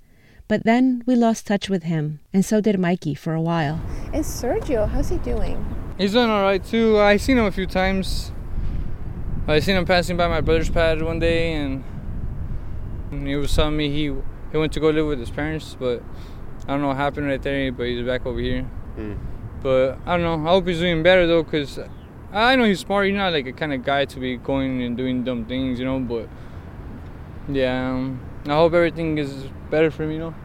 But 0.52 0.66
then 0.66 1.02
we 1.06 1.16
lost 1.16 1.48
touch 1.48 1.70
with 1.70 1.84
him, 1.84 2.20
and 2.34 2.44
so 2.44 2.60
did 2.60 2.78
Mikey 2.78 3.16
for 3.16 3.34
a 3.34 3.40
while. 3.40 3.80
And 4.12 4.26
Sergio, 4.26 4.86
how's 4.86 5.08
he 5.08 5.16
doing? 5.20 5.56
He's 5.98 6.12
doing 6.12 6.30
all 6.30 6.42
right 6.42 6.62
too. 6.62 7.00
I 7.00 7.16
seen 7.16 7.38
him 7.38 7.46
a 7.46 7.54
few 7.54 7.66
times. 7.66 8.34
I 9.48 9.62
seen 9.62 9.78
him 9.78 9.86
passing 9.86 10.18
by 10.18 10.28
my 10.28 10.42
brother's 10.42 10.70
pad 10.70 11.02
one 11.02 11.20
day, 11.20 11.54
and 11.54 11.86
he 13.26 13.34
was 13.38 13.56
telling 13.56 13.78
me 13.78 13.88
he 13.92 14.14
he 14.52 14.58
went 14.58 14.74
to 14.74 14.82
go 14.82 14.90
live 14.90 15.08
with 15.08 15.20
his 15.20 15.30
parents, 15.30 15.78
but 15.80 16.04
I 16.66 16.72
don't 16.72 16.82
know 16.82 16.90
what 16.90 16.98
happened 16.98 17.28
right 17.28 17.42
there. 17.42 17.72
But 17.72 17.88
he's 17.88 18.06
back 18.06 18.26
over 18.26 18.42
here. 18.42 18.70
Mm. 18.98 19.20
But 19.62 20.00
I 20.06 20.18
don't 20.18 20.24
know. 20.44 20.50
I 20.50 20.52
hope 20.52 20.68
he's 20.68 20.80
doing 20.80 21.02
better 21.02 21.28
though, 21.28 21.46
cause 21.46 21.80
I 22.34 22.58
know 22.58 22.66
he's 22.66 22.82
smart. 22.82 23.06
He's 23.06 23.16
not 23.16 23.32
like 23.32 23.48
a 23.48 23.54
kind 23.54 23.72
of 23.72 23.86
guy 23.86 24.04
to 24.04 24.20
be 24.20 24.36
going 24.36 24.82
and 24.82 24.98
doing 24.98 25.24
dumb 25.24 25.46
things, 25.46 25.80
you 25.80 25.86
know. 25.86 26.02
But 26.02 26.28
yeah, 27.48 27.92
um, 27.92 28.20
I 28.46 28.50
hope 28.50 28.74
everything 28.74 29.18
is 29.18 29.32
better 29.70 29.92
for 29.92 30.04
him, 30.04 30.12
you 30.12 30.20
know. 30.20 30.36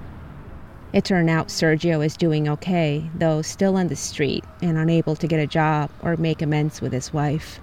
It 0.93 1.05
turned 1.05 1.31
out 1.31 1.49
Sergio 1.49 2.05
is 2.05 2.17
doing 2.17 2.49
okay, 2.49 3.11
though 3.15 3.43
still 3.43 3.77
on 3.77 3.89
the 3.89 3.97
street 3.97 4.45
and 4.63 4.79
unable 4.79 5.17
to 5.17 5.27
get 5.27 5.41
a 5.41 5.47
job 5.47 5.91
or 6.03 6.17
make 6.17 6.43
amends 6.43 6.81
with 6.81 6.93
his 6.93 7.13
wife. 7.13 7.61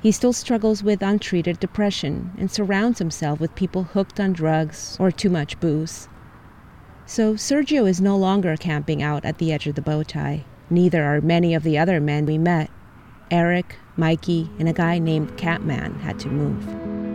He 0.00 0.12
still 0.12 0.32
struggles 0.32 0.82
with 0.82 1.02
untreated 1.02 1.60
depression 1.60 2.32
and 2.38 2.50
surrounds 2.50 2.98
himself 2.98 3.38
with 3.38 3.54
people 3.54 3.84
hooked 3.84 4.18
on 4.18 4.32
drugs 4.32 4.96
or 4.98 5.10
too 5.10 5.30
much 5.30 5.60
booze. 5.60 6.08
So 7.06 7.34
Sergio 7.34 7.88
is 7.88 8.00
no 8.00 8.16
longer 8.16 8.56
camping 8.56 9.02
out 9.02 9.24
at 9.24 9.38
the 9.38 9.52
edge 9.52 9.66
of 9.66 9.74
the 9.74 9.82
bow 9.82 10.02
tie. 10.02 10.44
Neither 10.70 11.02
are 11.04 11.20
many 11.20 11.54
of 11.54 11.64
the 11.64 11.76
other 11.76 12.00
men 12.00 12.24
we 12.24 12.38
met. 12.38 12.70
Eric, 13.30 13.76
Mikey, 13.96 14.48
and 14.58 14.68
a 14.68 14.72
guy 14.72 14.98
named 14.98 15.36
Catman 15.36 15.98
had 16.00 16.18
to 16.20 16.28
move. 16.28 17.09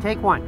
Take 0.00 0.22
one. 0.22 0.42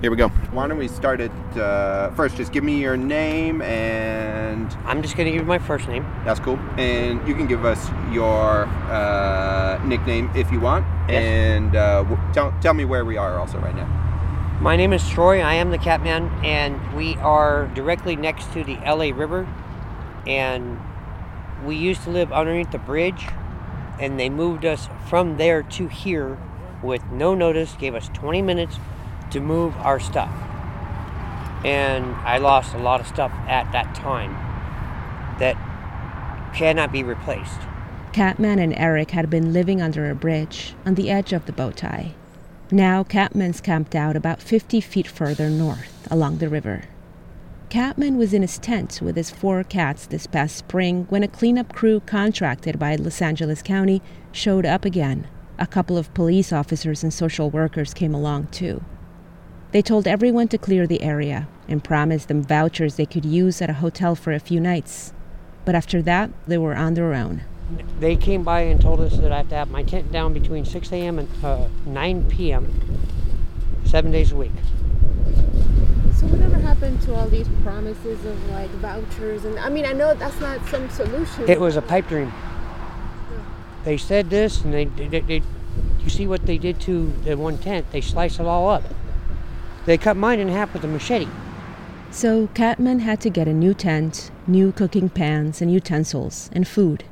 Here 0.00 0.10
we 0.10 0.18
go. 0.18 0.28
Why 0.52 0.66
don't 0.66 0.76
we 0.76 0.88
start 0.88 1.20
it 1.20 1.32
uh, 1.56 2.10
first? 2.10 2.36
Just 2.36 2.52
give 2.52 2.62
me 2.62 2.78
your 2.78 2.96
name 2.96 3.62
and 3.62 4.70
I'm 4.84 5.00
just 5.00 5.16
gonna 5.16 5.30
give 5.30 5.40
you 5.40 5.46
my 5.46 5.58
first 5.58 5.88
name. 5.88 6.04
that's 6.26 6.40
cool. 6.40 6.58
And 6.76 7.26
you 7.26 7.34
can 7.34 7.46
give 7.46 7.64
us 7.64 7.88
your 8.12 8.66
uh, 8.90 9.80
nickname 9.84 10.30
if 10.34 10.52
you 10.52 10.60
want. 10.60 10.84
Yes. 11.08 11.22
And 11.24 11.74
uh, 11.74 12.02
w- 12.02 12.20
tell, 12.34 12.54
tell 12.60 12.74
me 12.74 12.84
where 12.84 13.06
we 13.06 13.16
are 13.16 13.38
also 13.38 13.58
right 13.58 13.74
now. 13.74 13.86
My 14.60 14.76
name 14.76 14.92
is 14.92 15.08
Troy. 15.08 15.40
I 15.40 15.54
am 15.54 15.70
the 15.70 15.78
Catman, 15.78 16.30
and 16.44 16.94
we 16.94 17.16
are 17.16 17.66
directly 17.74 18.14
next 18.14 18.52
to 18.52 18.62
the 18.62 18.76
LA 18.84 19.10
River. 19.14 19.48
And 20.26 20.78
we 21.64 21.76
used 21.76 22.02
to 22.04 22.10
live 22.10 22.32
underneath 22.32 22.70
the 22.70 22.78
bridge, 22.78 23.26
and 23.98 24.18
they 24.18 24.28
moved 24.28 24.64
us 24.64 24.88
from 25.08 25.38
there 25.38 25.62
to 25.62 25.88
here 25.88 26.38
with 26.84 27.04
no 27.10 27.34
notice, 27.34 27.74
gave 27.74 27.94
us 27.94 28.08
20 28.14 28.42
minutes 28.42 28.76
to 29.30 29.40
move 29.40 29.74
our 29.78 29.98
stuff. 29.98 30.30
And 31.64 32.04
I 32.16 32.38
lost 32.38 32.74
a 32.74 32.78
lot 32.78 33.00
of 33.00 33.06
stuff 33.06 33.32
at 33.48 33.72
that 33.72 33.94
time 33.94 34.32
that 35.38 35.56
cannot 36.54 36.92
be 36.92 37.02
replaced. 37.02 37.58
Catman 38.12 38.60
and 38.60 38.78
Eric 38.78 39.10
had 39.10 39.28
been 39.28 39.52
living 39.52 39.82
under 39.82 40.08
a 40.08 40.14
bridge 40.14 40.74
on 40.86 40.94
the 40.94 41.10
edge 41.10 41.32
of 41.32 41.46
the 41.46 41.52
bow 41.52 41.72
tie. 41.72 42.14
Now 42.70 43.02
Catman's 43.02 43.60
camped 43.60 43.94
out 43.94 44.14
about 44.14 44.40
50 44.40 44.80
feet 44.80 45.08
further 45.08 45.50
north 45.50 46.06
along 46.10 46.38
the 46.38 46.48
river. 46.48 46.84
Catman 47.70 48.16
was 48.16 48.32
in 48.32 48.42
his 48.42 48.58
tent 48.58 49.00
with 49.02 49.16
his 49.16 49.30
four 49.30 49.64
cats 49.64 50.06
this 50.06 50.28
past 50.28 50.56
spring 50.56 51.06
when 51.08 51.24
a 51.24 51.28
cleanup 51.28 51.72
crew 51.72 52.00
contracted 52.00 52.78
by 52.78 52.94
Los 52.94 53.20
Angeles 53.20 53.62
County 53.62 54.00
showed 54.30 54.64
up 54.64 54.84
again. 54.84 55.26
A 55.56 55.68
couple 55.68 55.96
of 55.96 56.12
police 56.14 56.52
officers 56.52 57.04
and 57.04 57.14
social 57.14 57.48
workers 57.48 57.94
came 57.94 58.12
along 58.12 58.48
too. 58.48 58.82
They 59.70 59.82
told 59.82 60.08
everyone 60.08 60.48
to 60.48 60.58
clear 60.58 60.84
the 60.86 61.02
area 61.02 61.46
and 61.68 61.82
promised 61.82 62.26
them 62.26 62.42
vouchers 62.42 62.96
they 62.96 63.06
could 63.06 63.24
use 63.24 63.62
at 63.62 63.70
a 63.70 63.74
hotel 63.74 64.16
for 64.16 64.32
a 64.32 64.40
few 64.40 64.58
nights. 64.58 65.12
But 65.64 65.76
after 65.76 66.02
that, 66.02 66.30
they 66.48 66.58
were 66.58 66.74
on 66.74 66.94
their 66.94 67.14
own. 67.14 67.42
They 68.00 68.16
came 68.16 68.42
by 68.42 68.62
and 68.62 68.80
told 68.80 69.00
us 69.00 69.16
that 69.18 69.30
I 69.30 69.38
have 69.38 69.48
to 69.50 69.54
have 69.54 69.70
my 69.70 69.84
tent 69.84 70.10
down 70.10 70.32
between 70.32 70.64
6 70.64 70.92
a.m. 70.92 71.20
and 71.20 71.44
uh, 71.44 71.68
9 71.86 72.28
p.m. 72.28 72.98
seven 73.84 74.10
days 74.10 74.32
a 74.32 74.36
week. 74.36 74.52
So 76.18 76.26
whatever 76.26 76.56
happened 76.56 77.00
to 77.02 77.14
all 77.14 77.28
these 77.28 77.48
promises 77.62 78.24
of 78.24 78.50
like 78.50 78.70
vouchers 78.70 79.44
and 79.44 79.58
I 79.58 79.68
mean 79.68 79.86
I 79.86 79.92
know 79.92 80.14
that's 80.14 80.38
not 80.40 80.64
some 80.68 80.88
solution. 80.90 81.48
It 81.48 81.60
was 81.60 81.76
a 81.76 81.82
pipe 81.82 82.08
dream. 82.08 82.32
They 83.84 83.96
said 83.98 84.30
this, 84.30 84.62
and 84.62 84.72
they, 84.72 84.86
they, 84.86 85.20
they, 85.20 85.42
you 86.02 86.08
see 86.08 86.26
what 86.26 86.46
they 86.46 86.58
did 86.58 86.80
to 86.82 87.12
the 87.24 87.36
one 87.36 87.58
tent? 87.58 87.86
They 87.92 88.00
sliced 88.00 88.40
it 88.40 88.46
all 88.46 88.68
up. 88.68 88.82
They 89.84 89.98
cut 89.98 90.16
mine 90.16 90.40
in 90.40 90.48
half 90.48 90.72
with 90.72 90.84
a 90.84 90.88
machete. 90.88 91.28
So 92.10 92.48
Catman 92.54 93.00
had 93.00 93.20
to 93.22 93.30
get 93.30 93.48
a 93.48 93.52
new 93.52 93.74
tent, 93.74 94.30
new 94.46 94.72
cooking 94.72 95.08
pans 95.10 95.60
and 95.60 95.70
utensils, 95.70 96.48
and 96.52 96.66
food. 96.66 97.04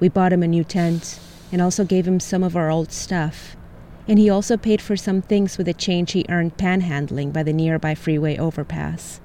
We 0.00 0.08
bought 0.08 0.32
him 0.32 0.42
a 0.42 0.48
new 0.48 0.64
tent 0.64 1.20
and 1.52 1.62
also 1.62 1.84
gave 1.84 2.06
him 2.06 2.20
some 2.20 2.42
of 2.42 2.56
our 2.56 2.70
old 2.70 2.92
stuff. 2.92 3.56
And 4.06 4.18
he 4.18 4.28
also 4.28 4.56
paid 4.56 4.82
for 4.82 4.96
some 4.96 5.22
things 5.22 5.56
with 5.56 5.66
the 5.66 5.72
change 5.72 6.12
he 6.12 6.26
earned 6.28 6.58
panhandling 6.58 7.32
by 7.32 7.42
the 7.42 7.52
nearby 7.52 7.94
freeway 7.94 8.36
overpass. 8.36 9.20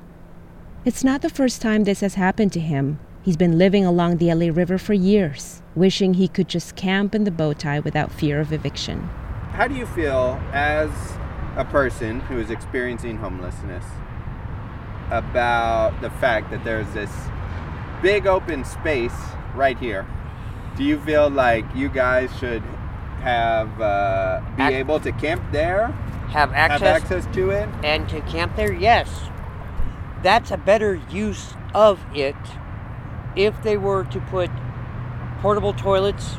It's 0.85 1.03
not 1.03 1.21
the 1.21 1.29
first 1.29 1.61
time 1.61 1.83
this 1.83 1.99
has 1.99 2.15
happened 2.15 2.53
to 2.53 2.59
him. 2.59 2.99
He's 3.29 3.37
been 3.37 3.59
living 3.59 3.85
along 3.85 4.17
the 4.17 4.33
LA 4.33 4.51
River 4.51 4.79
for 4.79 4.95
years, 4.95 5.61
wishing 5.75 6.15
he 6.15 6.27
could 6.27 6.47
just 6.49 6.75
camp 6.75 7.13
in 7.13 7.25
the 7.25 7.29
bow 7.29 7.53
tie 7.53 7.79
without 7.79 8.11
fear 8.11 8.39
of 8.39 8.51
eviction. 8.51 9.07
How 9.51 9.67
do 9.67 9.75
you 9.75 9.85
feel 9.85 10.41
as 10.51 10.89
a 11.55 11.63
person 11.63 12.21
who 12.21 12.39
is 12.39 12.49
experiencing 12.49 13.17
homelessness 13.17 13.85
about 15.11 16.01
the 16.01 16.09
fact 16.09 16.49
that 16.49 16.63
there's 16.63 16.91
this 16.95 17.11
big 18.01 18.25
open 18.25 18.65
space 18.65 19.13
right 19.53 19.77
here? 19.77 20.07
Do 20.75 20.83
you 20.83 20.99
feel 20.99 21.29
like 21.29 21.65
you 21.75 21.87
guys 21.87 22.35
should 22.39 22.63
have 23.21 23.79
uh, 23.79 24.41
be 24.57 24.63
Ac- 24.63 24.73
able 24.73 24.99
to 25.01 25.11
camp 25.11 25.43
there, 25.51 25.89
Have 26.29 26.51
access, 26.53 26.81
have 26.81 27.03
access 27.03 27.35
to 27.35 27.51
it? 27.51 27.69
and 27.83 28.09
to 28.09 28.21
camp 28.21 28.55
there? 28.55 28.73
Yes. 28.73 29.07
That's 30.23 30.49
a 30.49 30.57
better 30.57 30.99
use 31.11 31.53
of 31.75 31.99
it 32.15 32.35
if 33.35 33.61
they 33.63 33.77
were 33.77 34.03
to 34.05 34.19
put 34.19 34.49
portable 35.41 35.73
toilets 35.73 36.37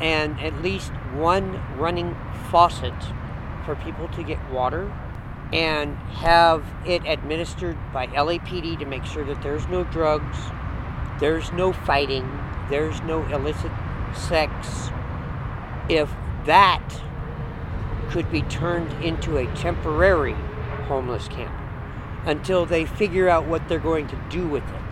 and 0.00 0.38
at 0.40 0.62
least 0.62 0.92
one 1.14 1.60
running 1.78 2.16
faucet 2.50 2.94
for 3.64 3.74
people 3.76 4.08
to 4.08 4.22
get 4.22 4.38
water 4.50 4.92
and 5.52 5.96
have 5.96 6.64
it 6.84 7.02
administered 7.06 7.76
by 7.92 8.06
LAPD 8.08 8.78
to 8.78 8.84
make 8.84 9.04
sure 9.04 9.24
that 9.24 9.42
there's 9.42 9.66
no 9.68 9.84
drugs, 9.84 10.36
there's 11.20 11.52
no 11.52 11.72
fighting, 11.72 12.28
there's 12.68 13.00
no 13.02 13.24
illicit 13.26 13.72
sex. 14.14 14.90
If 15.88 16.10
that 16.46 16.82
could 18.10 18.30
be 18.30 18.42
turned 18.42 18.92
into 19.04 19.36
a 19.36 19.46
temporary 19.54 20.36
homeless 20.88 21.28
camp 21.28 21.54
until 22.24 22.66
they 22.66 22.84
figure 22.84 23.28
out 23.28 23.46
what 23.46 23.68
they're 23.68 23.78
going 23.78 24.08
to 24.08 24.16
do 24.30 24.46
with 24.46 24.64
it. 24.64 24.85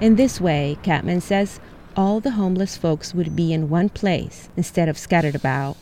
In 0.00 0.14
this 0.14 0.40
way, 0.40 0.78
Catman 0.84 1.20
says, 1.20 1.58
all 1.96 2.20
the 2.20 2.30
homeless 2.32 2.76
folks 2.76 3.12
would 3.12 3.34
be 3.34 3.52
in 3.52 3.68
one 3.68 3.88
place 3.88 4.48
instead 4.56 4.88
of 4.88 4.96
scattered 4.96 5.34
about. 5.34 5.76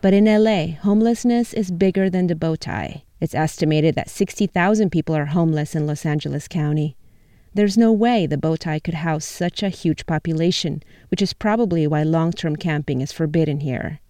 But 0.00 0.12
in 0.12 0.24
LA, 0.24 0.74
homelessness 0.82 1.52
is 1.52 1.70
bigger 1.70 2.10
than 2.10 2.26
the 2.26 2.34
bow 2.34 2.56
tie. 2.56 3.04
It's 3.20 3.36
estimated 3.36 3.94
that 3.94 4.10
60,000 4.10 4.90
people 4.90 5.14
are 5.14 5.26
homeless 5.26 5.76
in 5.76 5.86
Los 5.86 6.04
Angeles 6.04 6.48
County. 6.48 6.96
There's 7.54 7.78
no 7.78 7.92
way 7.92 8.26
the 8.26 8.36
Bowtie 8.36 8.82
could 8.82 8.94
house 8.94 9.24
such 9.24 9.62
a 9.62 9.68
huge 9.68 10.06
population, 10.06 10.82
which 11.08 11.22
is 11.22 11.32
probably 11.32 11.86
why 11.86 12.02
long 12.02 12.32
term 12.32 12.56
camping 12.56 13.00
is 13.00 13.12
forbidden 13.12 13.60
here. 13.60 14.00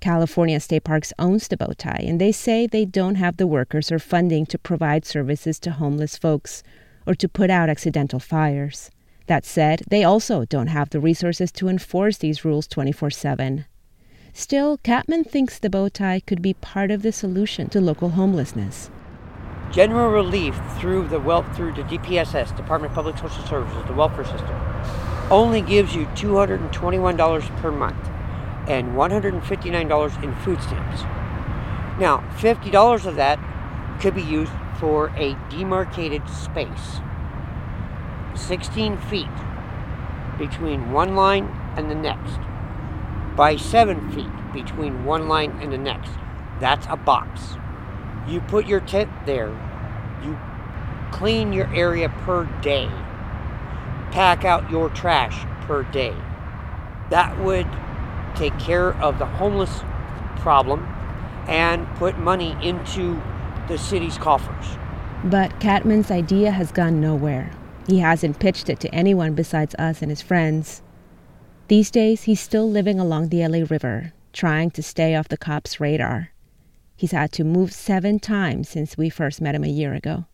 California 0.00 0.60
State 0.60 0.84
Parks 0.84 1.12
owns 1.18 1.48
the 1.48 1.56
Bowtie, 1.56 2.08
and 2.08 2.20
they 2.20 2.32
say 2.32 2.66
they 2.66 2.84
don't 2.84 3.14
have 3.14 3.36
the 3.36 3.46
workers 3.46 3.92
or 3.92 3.98
funding 3.98 4.44
to 4.46 4.58
provide 4.58 5.04
services 5.04 5.58
to 5.60 5.72
homeless 5.72 6.16
folks 6.16 6.62
or 7.06 7.14
to 7.14 7.28
put 7.28 7.50
out 7.50 7.68
accidental 7.68 8.18
fires. 8.18 8.90
That 9.26 9.44
said, 9.44 9.82
they 9.88 10.04
also 10.04 10.44
don't 10.44 10.68
have 10.68 10.90
the 10.90 11.00
resources 11.00 11.50
to 11.52 11.68
enforce 11.68 12.18
these 12.18 12.44
rules 12.44 12.66
24 12.66 13.10
7. 13.10 13.64
Still, 14.32 14.76
Catman 14.78 15.24
thinks 15.24 15.58
the 15.58 15.70
bow 15.70 15.88
tie 15.88 16.20
could 16.20 16.42
be 16.42 16.54
part 16.54 16.90
of 16.90 17.02
the 17.02 17.12
solution 17.12 17.68
to 17.70 17.80
local 17.80 18.10
homelessness. 18.10 18.90
General 19.72 20.10
relief 20.10 20.60
through 20.78 21.08
the 21.08 21.18
wealth 21.18 21.56
through 21.56 21.72
the 21.72 21.82
DPSS, 21.82 22.56
Department 22.56 22.92
of 22.92 22.94
Public 22.94 23.18
Social 23.18 23.44
Services, 23.46 23.82
the 23.86 23.94
welfare 23.94 24.24
system, 24.24 24.54
only 25.30 25.60
gives 25.60 25.94
you 25.94 26.06
$221 26.14 27.56
per 27.56 27.72
month 27.72 28.08
and 28.68 28.92
$159 28.92 30.22
in 30.22 30.34
food 30.36 30.62
stamps. 30.62 31.02
Now, 31.98 32.18
$50 32.38 33.06
of 33.06 33.16
that 33.16 33.38
could 34.00 34.14
be 34.14 34.22
used 34.22 34.52
for 34.78 35.08
a 35.16 35.36
demarcated 35.50 36.28
space. 36.28 37.00
16 38.34 38.98
feet 38.98 39.26
between 40.38 40.92
one 40.92 41.14
line 41.14 41.48
and 41.76 41.90
the 41.90 41.94
next 41.94 42.38
by 43.36 43.56
seven 43.56 44.10
feet 44.12 44.30
between 44.52 45.04
one 45.04 45.28
line 45.28 45.50
and 45.60 45.72
the 45.72 45.78
next. 45.78 46.10
That's 46.58 46.86
a 46.88 46.96
box. 46.96 47.56
You 48.26 48.40
put 48.40 48.66
your 48.66 48.80
tent 48.80 49.10
there. 49.26 49.50
You 50.24 50.38
clean 51.12 51.52
your 51.52 51.72
area 51.74 52.08
per 52.08 52.44
day. 52.62 52.90
Pack 54.10 54.44
out 54.44 54.70
your 54.70 54.88
trash 54.88 55.44
per 55.66 55.82
day. 55.84 56.16
That 57.10 57.38
would 57.38 57.66
take 58.34 58.58
care 58.58 58.94
of 58.94 59.18
the 59.18 59.26
homeless 59.26 59.82
problem 60.36 60.86
and 61.46 61.86
put 61.96 62.18
money 62.18 62.56
into 62.62 63.20
the 63.68 63.78
city's 63.78 64.18
coffers. 64.18 64.78
But 65.24 65.58
Catman's 65.60 66.10
idea 66.10 66.50
has 66.50 66.70
gone 66.70 67.00
nowhere. 67.00 67.50
He 67.86 67.98
hasn't 67.98 68.38
pitched 68.38 68.68
it 68.68 68.80
to 68.80 68.94
anyone 68.94 69.34
besides 69.34 69.74
us 69.76 70.02
and 70.02 70.10
his 70.10 70.22
friends. 70.22 70.82
These 71.68 71.90
days, 71.90 72.24
he's 72.24 72.40
still 72.40 72.70
living 72.70 73.00
along 73.00 73.28
the 73.28 73.46
LA 73.46 73.64
River, 73.68 74.12
trying 74.32 74.70
to 74.72 74.82
stay 74.82 75.16
off 75.16 75.28
the 75.28 75.36
cops' 75.36 75.80
radar. 75.80 76.30
He's 76.96 77.12
had 77.12 77.32
to 77.32 77.44
move 77.44 77.72
seven 77.72 78.20
times 78.20 78.68
since 78.68 78.96
we 78.96 79.10
first 79.10 79.40
met 79.40 79.54
him 79.54 79.64
a 79.64 79.68
year 79.68 79.94
ago. 79.94 80.26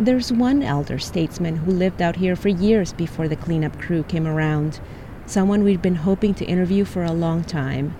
There's 0.00 0.32
one 0.32 0.62
elder 0.62 1.00
statesman 1.00 1.56
who 1.56 1.72
lived 1.72 2.00
out 2.00 2.14
here 2.14 2.36
for 2.36 2.48
years 2.48 2.92
before 2.92 3.26
the 3.26 3.34
cleanup 3.34 3.80
crew 3.80 4.04
came 4.04 4.28
around, 4.28 4.78
someone 5.26 5.64
we'd 5.64 5.82
been 5.82 5.96
hoping 5.96 6.34
to 6.34 6.44
interview 6.44 6.84
for 6.84 7.02
a 7.02 7.10
long 7.10 7.42
time. 7.42 7.96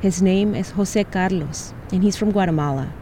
His 0.00 0.20
name 0.20 0.56
is 0.56 0.70
Jose 0.70 1.04
Carlos, 1.04 1.74
and 1.92 2.02
he's 2.02 2.16
from 2.16 2.32
Guatemala. 2.32 2.92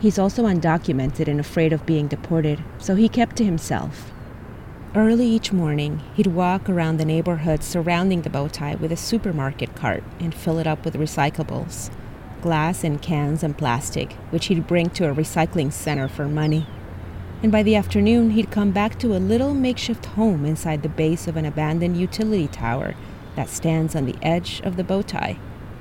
He's 0.00 0.18
also 0.18 0.44
undocumented 0.44 1.28
and 1.28 1.38
afraid 1.38 1.74
of 1.74 1.84
being 1.84 2.08
deported, 2.08 2.64
so 2.78 2.94
he 2.94 3.06
kept 3.06 3.36
to 3.36 3.44
himself. 3.44 4.10
Early 4.94 5.26
each 5.26 5.52
morning, 5.52 6.00
he'd 6.14 6.28
walk 6.28 6.70
around 6.70 6.96
the 6.96 7.04
neighborhood 7.04 7.62
surrounding 7.62 8.22
the 8.22 8.30
Bowtie 8.30 8.80
with 8.80 8.92
a 8.92 8.96
supermarket 8.96 9.76
cart 9.76 10.02
and 10.18 10.34
fill 10.34 10.58
it 10.58 10.66
up 10.66 10.86
with 10.86 10.94
recyclables 10.94 11.90
glass 12.40 12.82
and 12.82 13.02
cans 13.02 13.42
and 13.42 13.58
plastic, 13.58 14.14
which 14.30 14.46
he'd 14.46 14.66
bring 14.66 14.88
to 14.88 15.08
a 15.08 15.14
recycling 15.14 15.70
center 15.70 16.08
for 16.08 16.26
money. 16.26 16.66
And 17.42 17.50
by 17.50 17.64
the 17.64 17.74
afternoon, 17.74 18.30
he'd 18.30 18.52
come 18.52 18.70
back 18.70 18.98
to 19.00 19.16
a 19.16 19.18
little 19.18 19.52
makeshift 19.52 20.06
home 20.06 20.44
inside 20.44 20.82
the 20.82 20.88
base 20.88 21.26
of 21.26 21.36
an 21.36 21.44
abandoned 21.44 21.96
utility 21.96 22.46
tower 22.46 22.94
that 23.34 23.48
stands 23.48 23.96
on 23.96 24.06
the 24.06 24.16
edge 24.22 24.60
of 24.60 24.76
the 24.76 24.84
Bowtie 24.84 25.38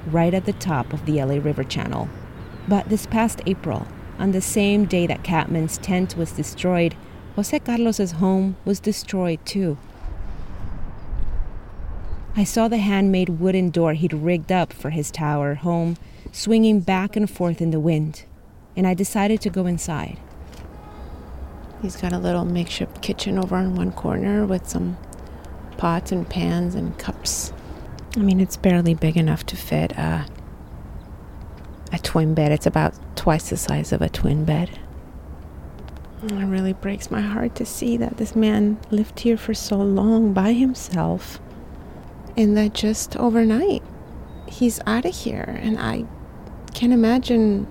right 0.07 0.33
at 0.33 0.45
the 0.45 0.53
top 0.53 0.91
of 0.91 1.05
the 1.05 1.23
LA 1.23 1.35
River 1.35 1.63
Channel. 1.63 2.09
But 2.67 2.89
this 2.89 3.05
past 3.05 3.41
April, 3.45 3.87
on 4.17 4.31
the 4.31 4.41
same 4.41 4.85
day 4.85 5.05
that 5.05 5.23
Catman's 5.23 5.77
tent 5.77 6.17
was 6.17 6.31
destroyed, 6.31 6.95
Jose 7.35 7.59
Carlos's 7.59 8.13
home 8.13 8.57
was 8.65 8.79
destroyed 8.79 9.45
too. 9.45 9.77
I 12.35 12.43
saw 12.43 12.67
the 12.67 12.77
handmade 12.77 13.39
wooden 13.39 13.69
door 13.69 13.93
he'd 13.93 14.13
rigged 14.13 14.51
up 14.51 14.73
for 14.73 14.89
his 14.89 15.11
tower 15.11 15.55
home 15.55 15.97
swinging 16.31 16.79
back 16.79 17.15
and 17.15 17.29
forth 17.29 17.61
in 17.61 17.71
the 17.71 17.79
wind, 17.79 18.23
and 18.75 18.87
I 18.87 18.93
decided 18.93 19.41
to 19.41 19.49
go 19.49 19.65
inside. 19.65 20.17
He's 21.81 21.95
got 21.95 22.13
a 22.13 22.17
little 22.17 22.45
makeshift 22.45 23.01
kitchen 23.01 23.37
over 23.37 23.57
in 23.57 23.75
one 23.75 23.91
corner 23.91 24.45
with 24.45 24.67
some 24.67 24.97
pots 25.77 26.11
and 26.11 26.29
pans 26.29 26.75
and 26.75 26.97
cups 26.99 27.53
I 28.15 28.19
mean, 28.19 28.41
it's 28.41 28.57
barely 28.57 28.93
big 28.93 29.15
enough 29.15 29.45
to 29.47 29.55
fit 29.55 29.93
a, 29.93 30.25
a 31.93 31.99
twin 31.99 32.33
bed. 32.33 32.51
It's 32.51 32.65
about 32.65 32.93
twice 33.15 33.49
the 33.49 33.57
size 33.57 33.93
of 33.93 34.01
a 34.01 34.09
twin 34.09 34.43
bed. 34.43 34.79
It 36.23 36.33
really 36.33 36.73
breaks 36.73 37.09
my 37.09 37.21
heart 37.21 37.55
to 37.55 37.65
see 37.65 37.95
that 37.97 38.17
this 38.17 38.35
man 38.35 38.79
lived 38.91 39.21
here 39.21 39.37
for 39.37 39.53
so 39.53 39.77
long 39.77 40.33
by 40.33 40.51
himself 40.51 41.39
and 42.35 42.55
that 42.57 42.73
just 42.73 43.15
overnight 43.15 43.81
he's 44.45 44.81
out 44.85 45.05
of 45.05 45.15
here. 45.15 45.59
And 45.61 45.79
I 45.79 46.05
can't 46.73 46.93
imagine 46.93 47.65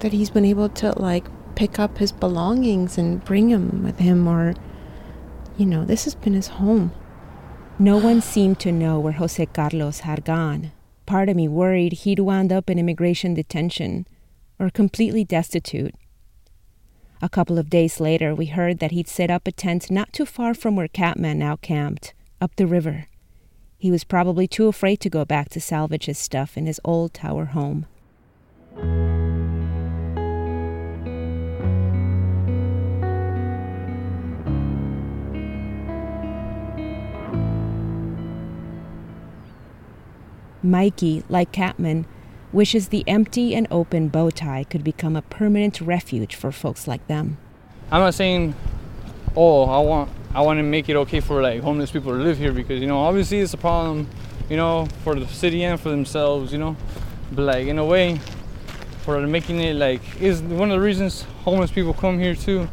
that 0.00 0.12
he's 0.12 0.28
been 0.28 0.44
able 0.44 0.68
to, 0.70 0.92
like, 1.00 1.26
pick 1.58 1.80
up 1.80 1.98
his 1.98 2.12
belongings 2.12 2.96
and 2.96 3.24
bring 3.24 3.48
them 3.48 3.82
with 3.82 3.98
him, 3.98 4.28
or, 4.28 4.54
you 5.56 5.66
know, 5.66 5.84
this 5.84 6.04
has 6.04 6.14
been 6.14 6.34
his 6.34 6.46
home. 6.46 6.92
No 7.80 7.96
one 7.96 8.20
seemed 8.20 8.60
to 8.60 8.70
know 8.70 9.00
where 9.00 9.14
Jose 9.14 9.44
Carlos 9.46 10.00
had 10.00 10.24
gone. 10.24 10.70
Part 11.04 11.28
of 11.28 11.34
me 11.34 11.48
worried 11.48 11.94
he'd 11.94 12.20
wound 12.20 12.52
up 12.52 12.70
in 12.70 12.78
immigration 12.78 13.34
detention 13.34 14.06
or 14.60 14.70
completely 14.70 15.24
destitute. 15.24 15.96
A 17.20 17.28
couple 17.28 17.58
of 17.58 17.68
days 17.68 17.98
later, 17.98 18.36
we 18.36 18.46
heard 18.46 18.78
that 18.78 18.92
he'd 18.92 19.08
set 19.08 19.28
up 19.28 19.48
a 19.48 19.50
tent 19.50 19.90
not 19.90 20.12
too 20.12 20.26
far 20.26 20.54
from 20.54 20.76
where 20.76 20.86
Catman 20.86 21.40
now 21.40 21.56
camped, 21.56 22.14
up 22.40 22.54
the 22.54 22.68
river. 22.68 23.08
He 23.76 23.90
was 23.90 24.04
probably 24.04 24.46
too 24.46 24.68
afraid 24.68 25.00
to 25.00 25.10
go 25.10 25.24
back 25.24 25.48
to 25.48 25.60
salvage 25.60 26.04
his 26.04 26.18
stuff 26.18 26.56
in 26.56 26.66
his 26.66 26.80
old 26.84 27.14
tower 27.14 27.46
home. 27.46 27.86
Mikey, 40.62 41.24
like 41.28 41.52
Catman, 41.52 42.06
wishes 42.52 42.88
the 42.88 43.04
empty 43.06 43.54
and 43.54 43.66
open 43.70 44.08
bow 44.08 44.30
tie 44.30 44.64
could 44.64 44.82
become 44.82 45.16
a 45.16 45.22
permanent 45.22 45.80
refuge 45.80 46.34
for 46.34 46.50
folks 46.50 46.88
like 46.88 47.06
them. 47.06 47.38
I'm 47.90 48.00
not 48.00 48.14
saying, 48.14 48.54
oh, 49.36 49.64
I 49.64 49.78
want 49.80 50.10
I 50.34 50.42
want 50.42 50.58
to 50.58 50.62
make 50.62 50.88
it 50.88 50.96
okay 50.96 51.20
for 51.20 51.40
like 51.42 51.62
homeless 51.62 51.90
people 51.90 52.12
to 52.12 52.18
live 52.18 52.38
here 52.38 52.52
because 52.52 52.80
you 52.80 52.86
know 52.86 52.98
obviously 52.98 53.40
it's 53.40 53.54
a 53.54 53.58
problem, 53.58 54.08
you 54.50 54.56
know, 54.56 54.86
for 55.04 55.14
the 55.14 55.26
city 55.28 55.64
and 55.64 55.80
for 55.80 55.90
themselves, 55.90 56.52
you 56.52 56.58
know, 56.58 56.76
but 57.32 57.42
like 57.42 57.66
in 57.66 57.78
a 57.78 57.84
way, 57.84 58.20
for 59.02 59.26
making 59.26 59.60
it 59.60 59.76
like 59.76 60.02
is 60.20 60.42
one 60.42 60.70
of 60.70 60.78
the 60.78 60.84
reasons 60.84 61.22
homeless 61.44 61.70
people 61.70 61.94
come 61.94 62.18
here 62.18 62.34
too. 62.34 62.68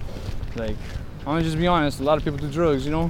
Like 0.55 0.75
I'm 1.19 1.25
gonna 1.25 1.43
just 1.43 1.57
be 1.57 1.67
honest, 1.67 1.99
a 1.99 2.03
lot 2.03 2.17
of 2.17 2.23
people 2.23 2.39
do 2.39 2.49
drugs, 2.51 2.85
you 2.85 2.91
know, 2.91 3.09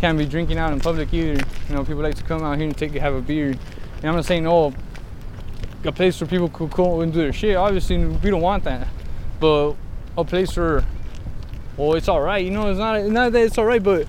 can't 0.00 0.18
be 0.18 0.26
drinking 0.26 0.58
out 0.58 0.72
in 0.72 0.80
public 0.80 1.12
either. 1.12 1.42
You 1.68 1.74
know, 1.74 1.84
people 1.84 2.02
like 2.02 2.14
to 2.16 2.24
come 2.24 2.42
out 2.42 2.58
here 2.58 2.66
and 2.66 2.76
take 2.76 2.92
have 2.92 3.14
a 3.14 3.20
beer. 3.20 3.48
And 3.48 4.04
I'm 4.04 4.16
not 4.16 4.24
saying, 4.24 4.46
oh, 4.46 4.74
a 5.84 5.92
place 5.92 6.20
where 6.20 6.28
people 6.28 6.48
could 6.48 6.70
go 6.70 7.00
and 7.00 7.12
do 7.12 7.20
their 7.20 7.32
shit. 7.32 7.56
Obviously, 7.56 8.04
we 8.04 8.30
don't 8.30 8.42
want 8.42 8.64
that. 8.64 8.88
But 9.40 9.74
a 10.18 10.24
place 10.24 10.56
where, 10.56 10.84
well, 11.76 11.94
it's 11.94 12.08
all 12.08 12.20
right. 12.20 12.44
You 12.44 12.50
know, 12.50 12.68
it's 12.70 12.78
not 12.78 13.04
not 13.06 13.32
that 13.32 13.42
it's 13.42 13.58
all 13.58 13.64
right, 13.64 13.82
but 13.82 14.06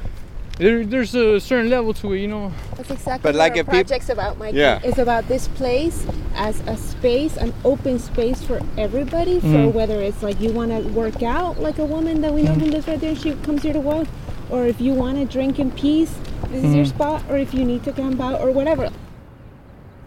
there, 0.57 0.85
there's 0.85 1.13
a 1.13 1.39
certain 1.39 1.69
level 1.69 1.93
to 1.95 2.13
it. 2.13 2.19
You 2.19 2.27
know. 2.27 2.51
That's 2.75 2.91
exactly 2.91 3.23
but 3.23 3.35
what 3.35 3.51
like 3.51 3.57
our 3.57 3.63
project's 3.63 4.09
about, 4.09 4.37
Mike. 4.37 4.55
Yeah. 4.55 4.79
It's 4.83 4.97
about 4.97 5.27
this 5.27 5.47
place 5.49 6.05
as 6.35 6.59
a 6.61 6.75
space, 6.77 7.37
an 7.37 7.53
open 7.63 7.99
space 7.99 8.43
for 8.43 8.59
everybody. 8.77 9.39
Mm-hmm. 9.39 9.53
For 9.53 9.69
whether 9.69 10.01
it's 10.01 10.23
like 10.23 10.39
you 10.41 10.51
want 10.51 10.71
to 10.71 10.79
work 10.89 11.21
out, 11.23 11.59
like 11.59 11.77
a 11.77 11.85
woman 11.85 12.21
that 12.21 12.33
we 12.33 12.43
know 12.43 12.53
who 12.53 12.65
lives 12.65 12.87
right 12.87 12.99
there, 12.99 13.15
she 13.15 13.35
comes 13.35 13.63
here 13.63 13.73
to 13.73 13.79
work 13.79 14.07
or 14.49 14.65
if 14.65 14.79
you 14.79 14.93
want 14.93 15.17
to 15.17 15.25
drink 15.25 15.59
in 15.59 15.71
peace, 15.71 16.13
this 16.49 16.63
mm 16.63 16.65
is 16.65 16.75
your 16.75 16.85
mm-hmm. 16.85 16.95
spot, 16.95 17.23
or 17.29 17.37
if 17.37 17.53
you 17.53 17.65
need 17.65 17.83
to 17.83 17.91
camp 17.91 18.21
out, 18.21 18.39
or 18.41 18.51
whatever. 18.51 18.89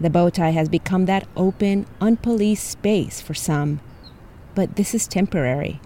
The 0.00 0.08
Bowtie 0.08 0.52
has 0.52 0.68
become 0.68 1.06
that 1.06 1.28
open, 1.36 1.86
unpoliced 2.00 2.58
space 2.58 3.20
for 3.20 3.34
some, 3.34 3.80
but 4.54 4.76
this 4.76 4.94
is 4.94 5.06
temporary. 5.06 5.80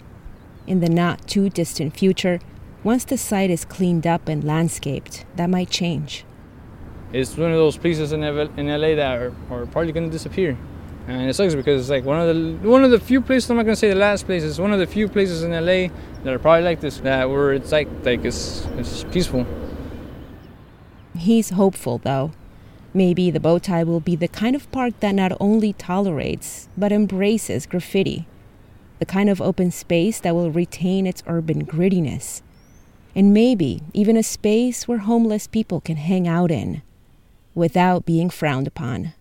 In 0.66 0.80
the 0.80 0.88
not 0.88 1.26
too 1.26 1.50
distant 1.50 1.96
future, 1.96 2.38
once 2.84 3.04
the 3.04 3.18
site 3.18 3.50
is 3.50 3.64
cleaned 3.64 4.06
up 4.06 4.28
and 4.28 4.44
landscaped, 4.44 5.24
that 5.36 5.50
might 5.50 5.70
change. 5.70 6.24
It's 7.12 7.36
one 7.36 7.50
of 7.50 7.56
those 7.56 7.76
places 7.76 8.12
in, 8.12 8.22
in 8.22 8.66
LA 8.68 8.94
that 8.94 9.18
are, 9.18 9.32
are 9.50 9.66
probably 9.66 9.92
going 9.92 10.06
to 10.06 10.12
disappear. 10.12 10.56
And 11.06 11.28
it 11.28 11.34
sucks 11.34 11.54
because 11.54 11.82
it's 11.82 11.90
like 11.90 12.04
one 12.04 12.18
of 12.18 12.34
the 12.34 12.68
one 12.68 12.82
of 12.82 12.90
the 12.90 12.98
few 12.98 13.20
places 13.20 13.50
I'm 13.50 13.56
not 13.56 13.64
gonna 13.64 13.76
say 13.76 13.90
the 13.90 13.94
last 13.94 14.24
place. 14.24 14.42
It's 14.42 14.58
one 14.58 14.72
of 14.72 14.78
the 14.78 14.86
few 14.86 15.06
places 15.06 15.42
in 15.42 15.50
LA 15.52 15.88
that 16.22 16.32
are 16.32 16.38
probably 16.38 16.62
like 16.62 16.80
this, 16.80 16.98
that 17.00 17.28
where 17.28 17.52
it's 17.52 17.72
like 17.72 17.88
like 18.04 18.24
it's 18.24 18.66
it's 18.78 19.04
peaceful. 19.04 19.46
He's 21.16 21.50
hopeful 21.50 21.98
though. 21.98 22.32
Maybe 22.94 23.30
the 23.30 23.40
bow 23.40 23.58
tie 23.58 23.84
will 23.84 24.00
be 24.00 24.16
the 24.16 24.28
kind 24.28 24.56
of 24.56 24.70
park 24.72 25.00
that 25.00 25.14
not 25.14 25.32
only 25.40 25.74
tolerates 25.74 26.68
but 26.76 26.92
embraces 26.92 27.66
graffiti, 27.66 28.26
the 28.98 29.04
kind 29.04 29.28
of 29.28 29.42
open 29.42 29.70
space 29.70 30.20
that 30.20 30.34
will 30.34 30.50
retain 30.50 31.06
its 31.06 31.22
urban 31.26 31.66
grittiness, 31.66 32.40
and 33.14 33.34
maybe 33.34 33.82
even 33.92 34.16
a 34.16 34.22
space 34.22 34.88
where 34.88 34.98
homeless 34.98 35.46
people 35.48 35.82
can 35.82 35.96
hang 35.96 36.26
out 36.26 36.50
in 36.50 36.82
without 37.54 38.06
being 38.06 38.30
frowned 38.30 38.66
upon. 38.66 39.12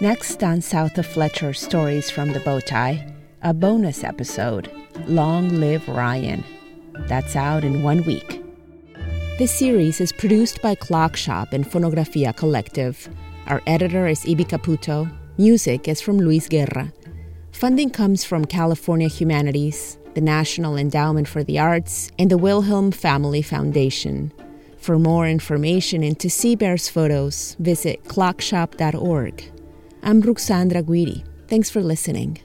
Next 0.00 0.42
on 0.42 0.60
South 0.60 0.98
of 0.98 1.06
Fletcher 1.06 1.52
Stories 1.52 2.10
from 2.10 2.32
the 2.32 2.40
Bowtie, 2.40 3.14
a 3.42 3.54
bonus 3.54 4.02
episode 4.02 4.72
Long 5.06 5.60
Live 5.60 5.88
Ryan. 5.88 6.42
That's 7.06 7.36
out 7.36 7.62
in 7.62 7.84
one 7.84 8.02
week. 8.02 8.42
This 9.38 9.56
series 9.56 10.00
is 10.00 10.10
produced 10.10 10.60
by 10.60 10.74
Clock 10.74 11.14
Shop 11.14 11.52
and 11.52 11.64
Fonografia 11.64 12.34
Collective. 12.34 13.08
Our 13.46 13.62
editor 13.68 14.08
is 14.08 14.24
Ibi 14.26 14.46
Caputo. 14.46 15.08
Music 15.38 15.86
is 15.86 16.00
from 16.00 16.18
Luis 16.18 16.48
Guerra. 16.48 16.92
Funding 17.52 17.90
comes 17.90 18.24
from 18.24 18.44
California 18.44 19.06
Humanities, 19.06 19.98
the 20.18 20.24
National 20.24 20.76
Endowment 20.76 21.28
for 21.28 21.44
the 21.44 21.60
Arts, 21.60 22.10
and 22.18 22.28
the 22.28 22.36
Wilhelm 22.36 22.90
Family 22.90 23.40
Foundation. 23.40 24.32
For 24.76 24.98
more 24.98 25.28
information 25.28 26.02
and 26.02 26.18
to 26.18 26.28
see 26.28 26.56
Bear's 26.56 26.88
photos, 26.88 27.54
visit 27.60 28.02
clockshop.org. 28.02 29.44
I'm 30.02 30.20
Ruxandra 30.20 30.82
Guidi. 30.82 31.24
Thanks 31.46 31.70
for 31.70 31.82
listening. 31.82 32.40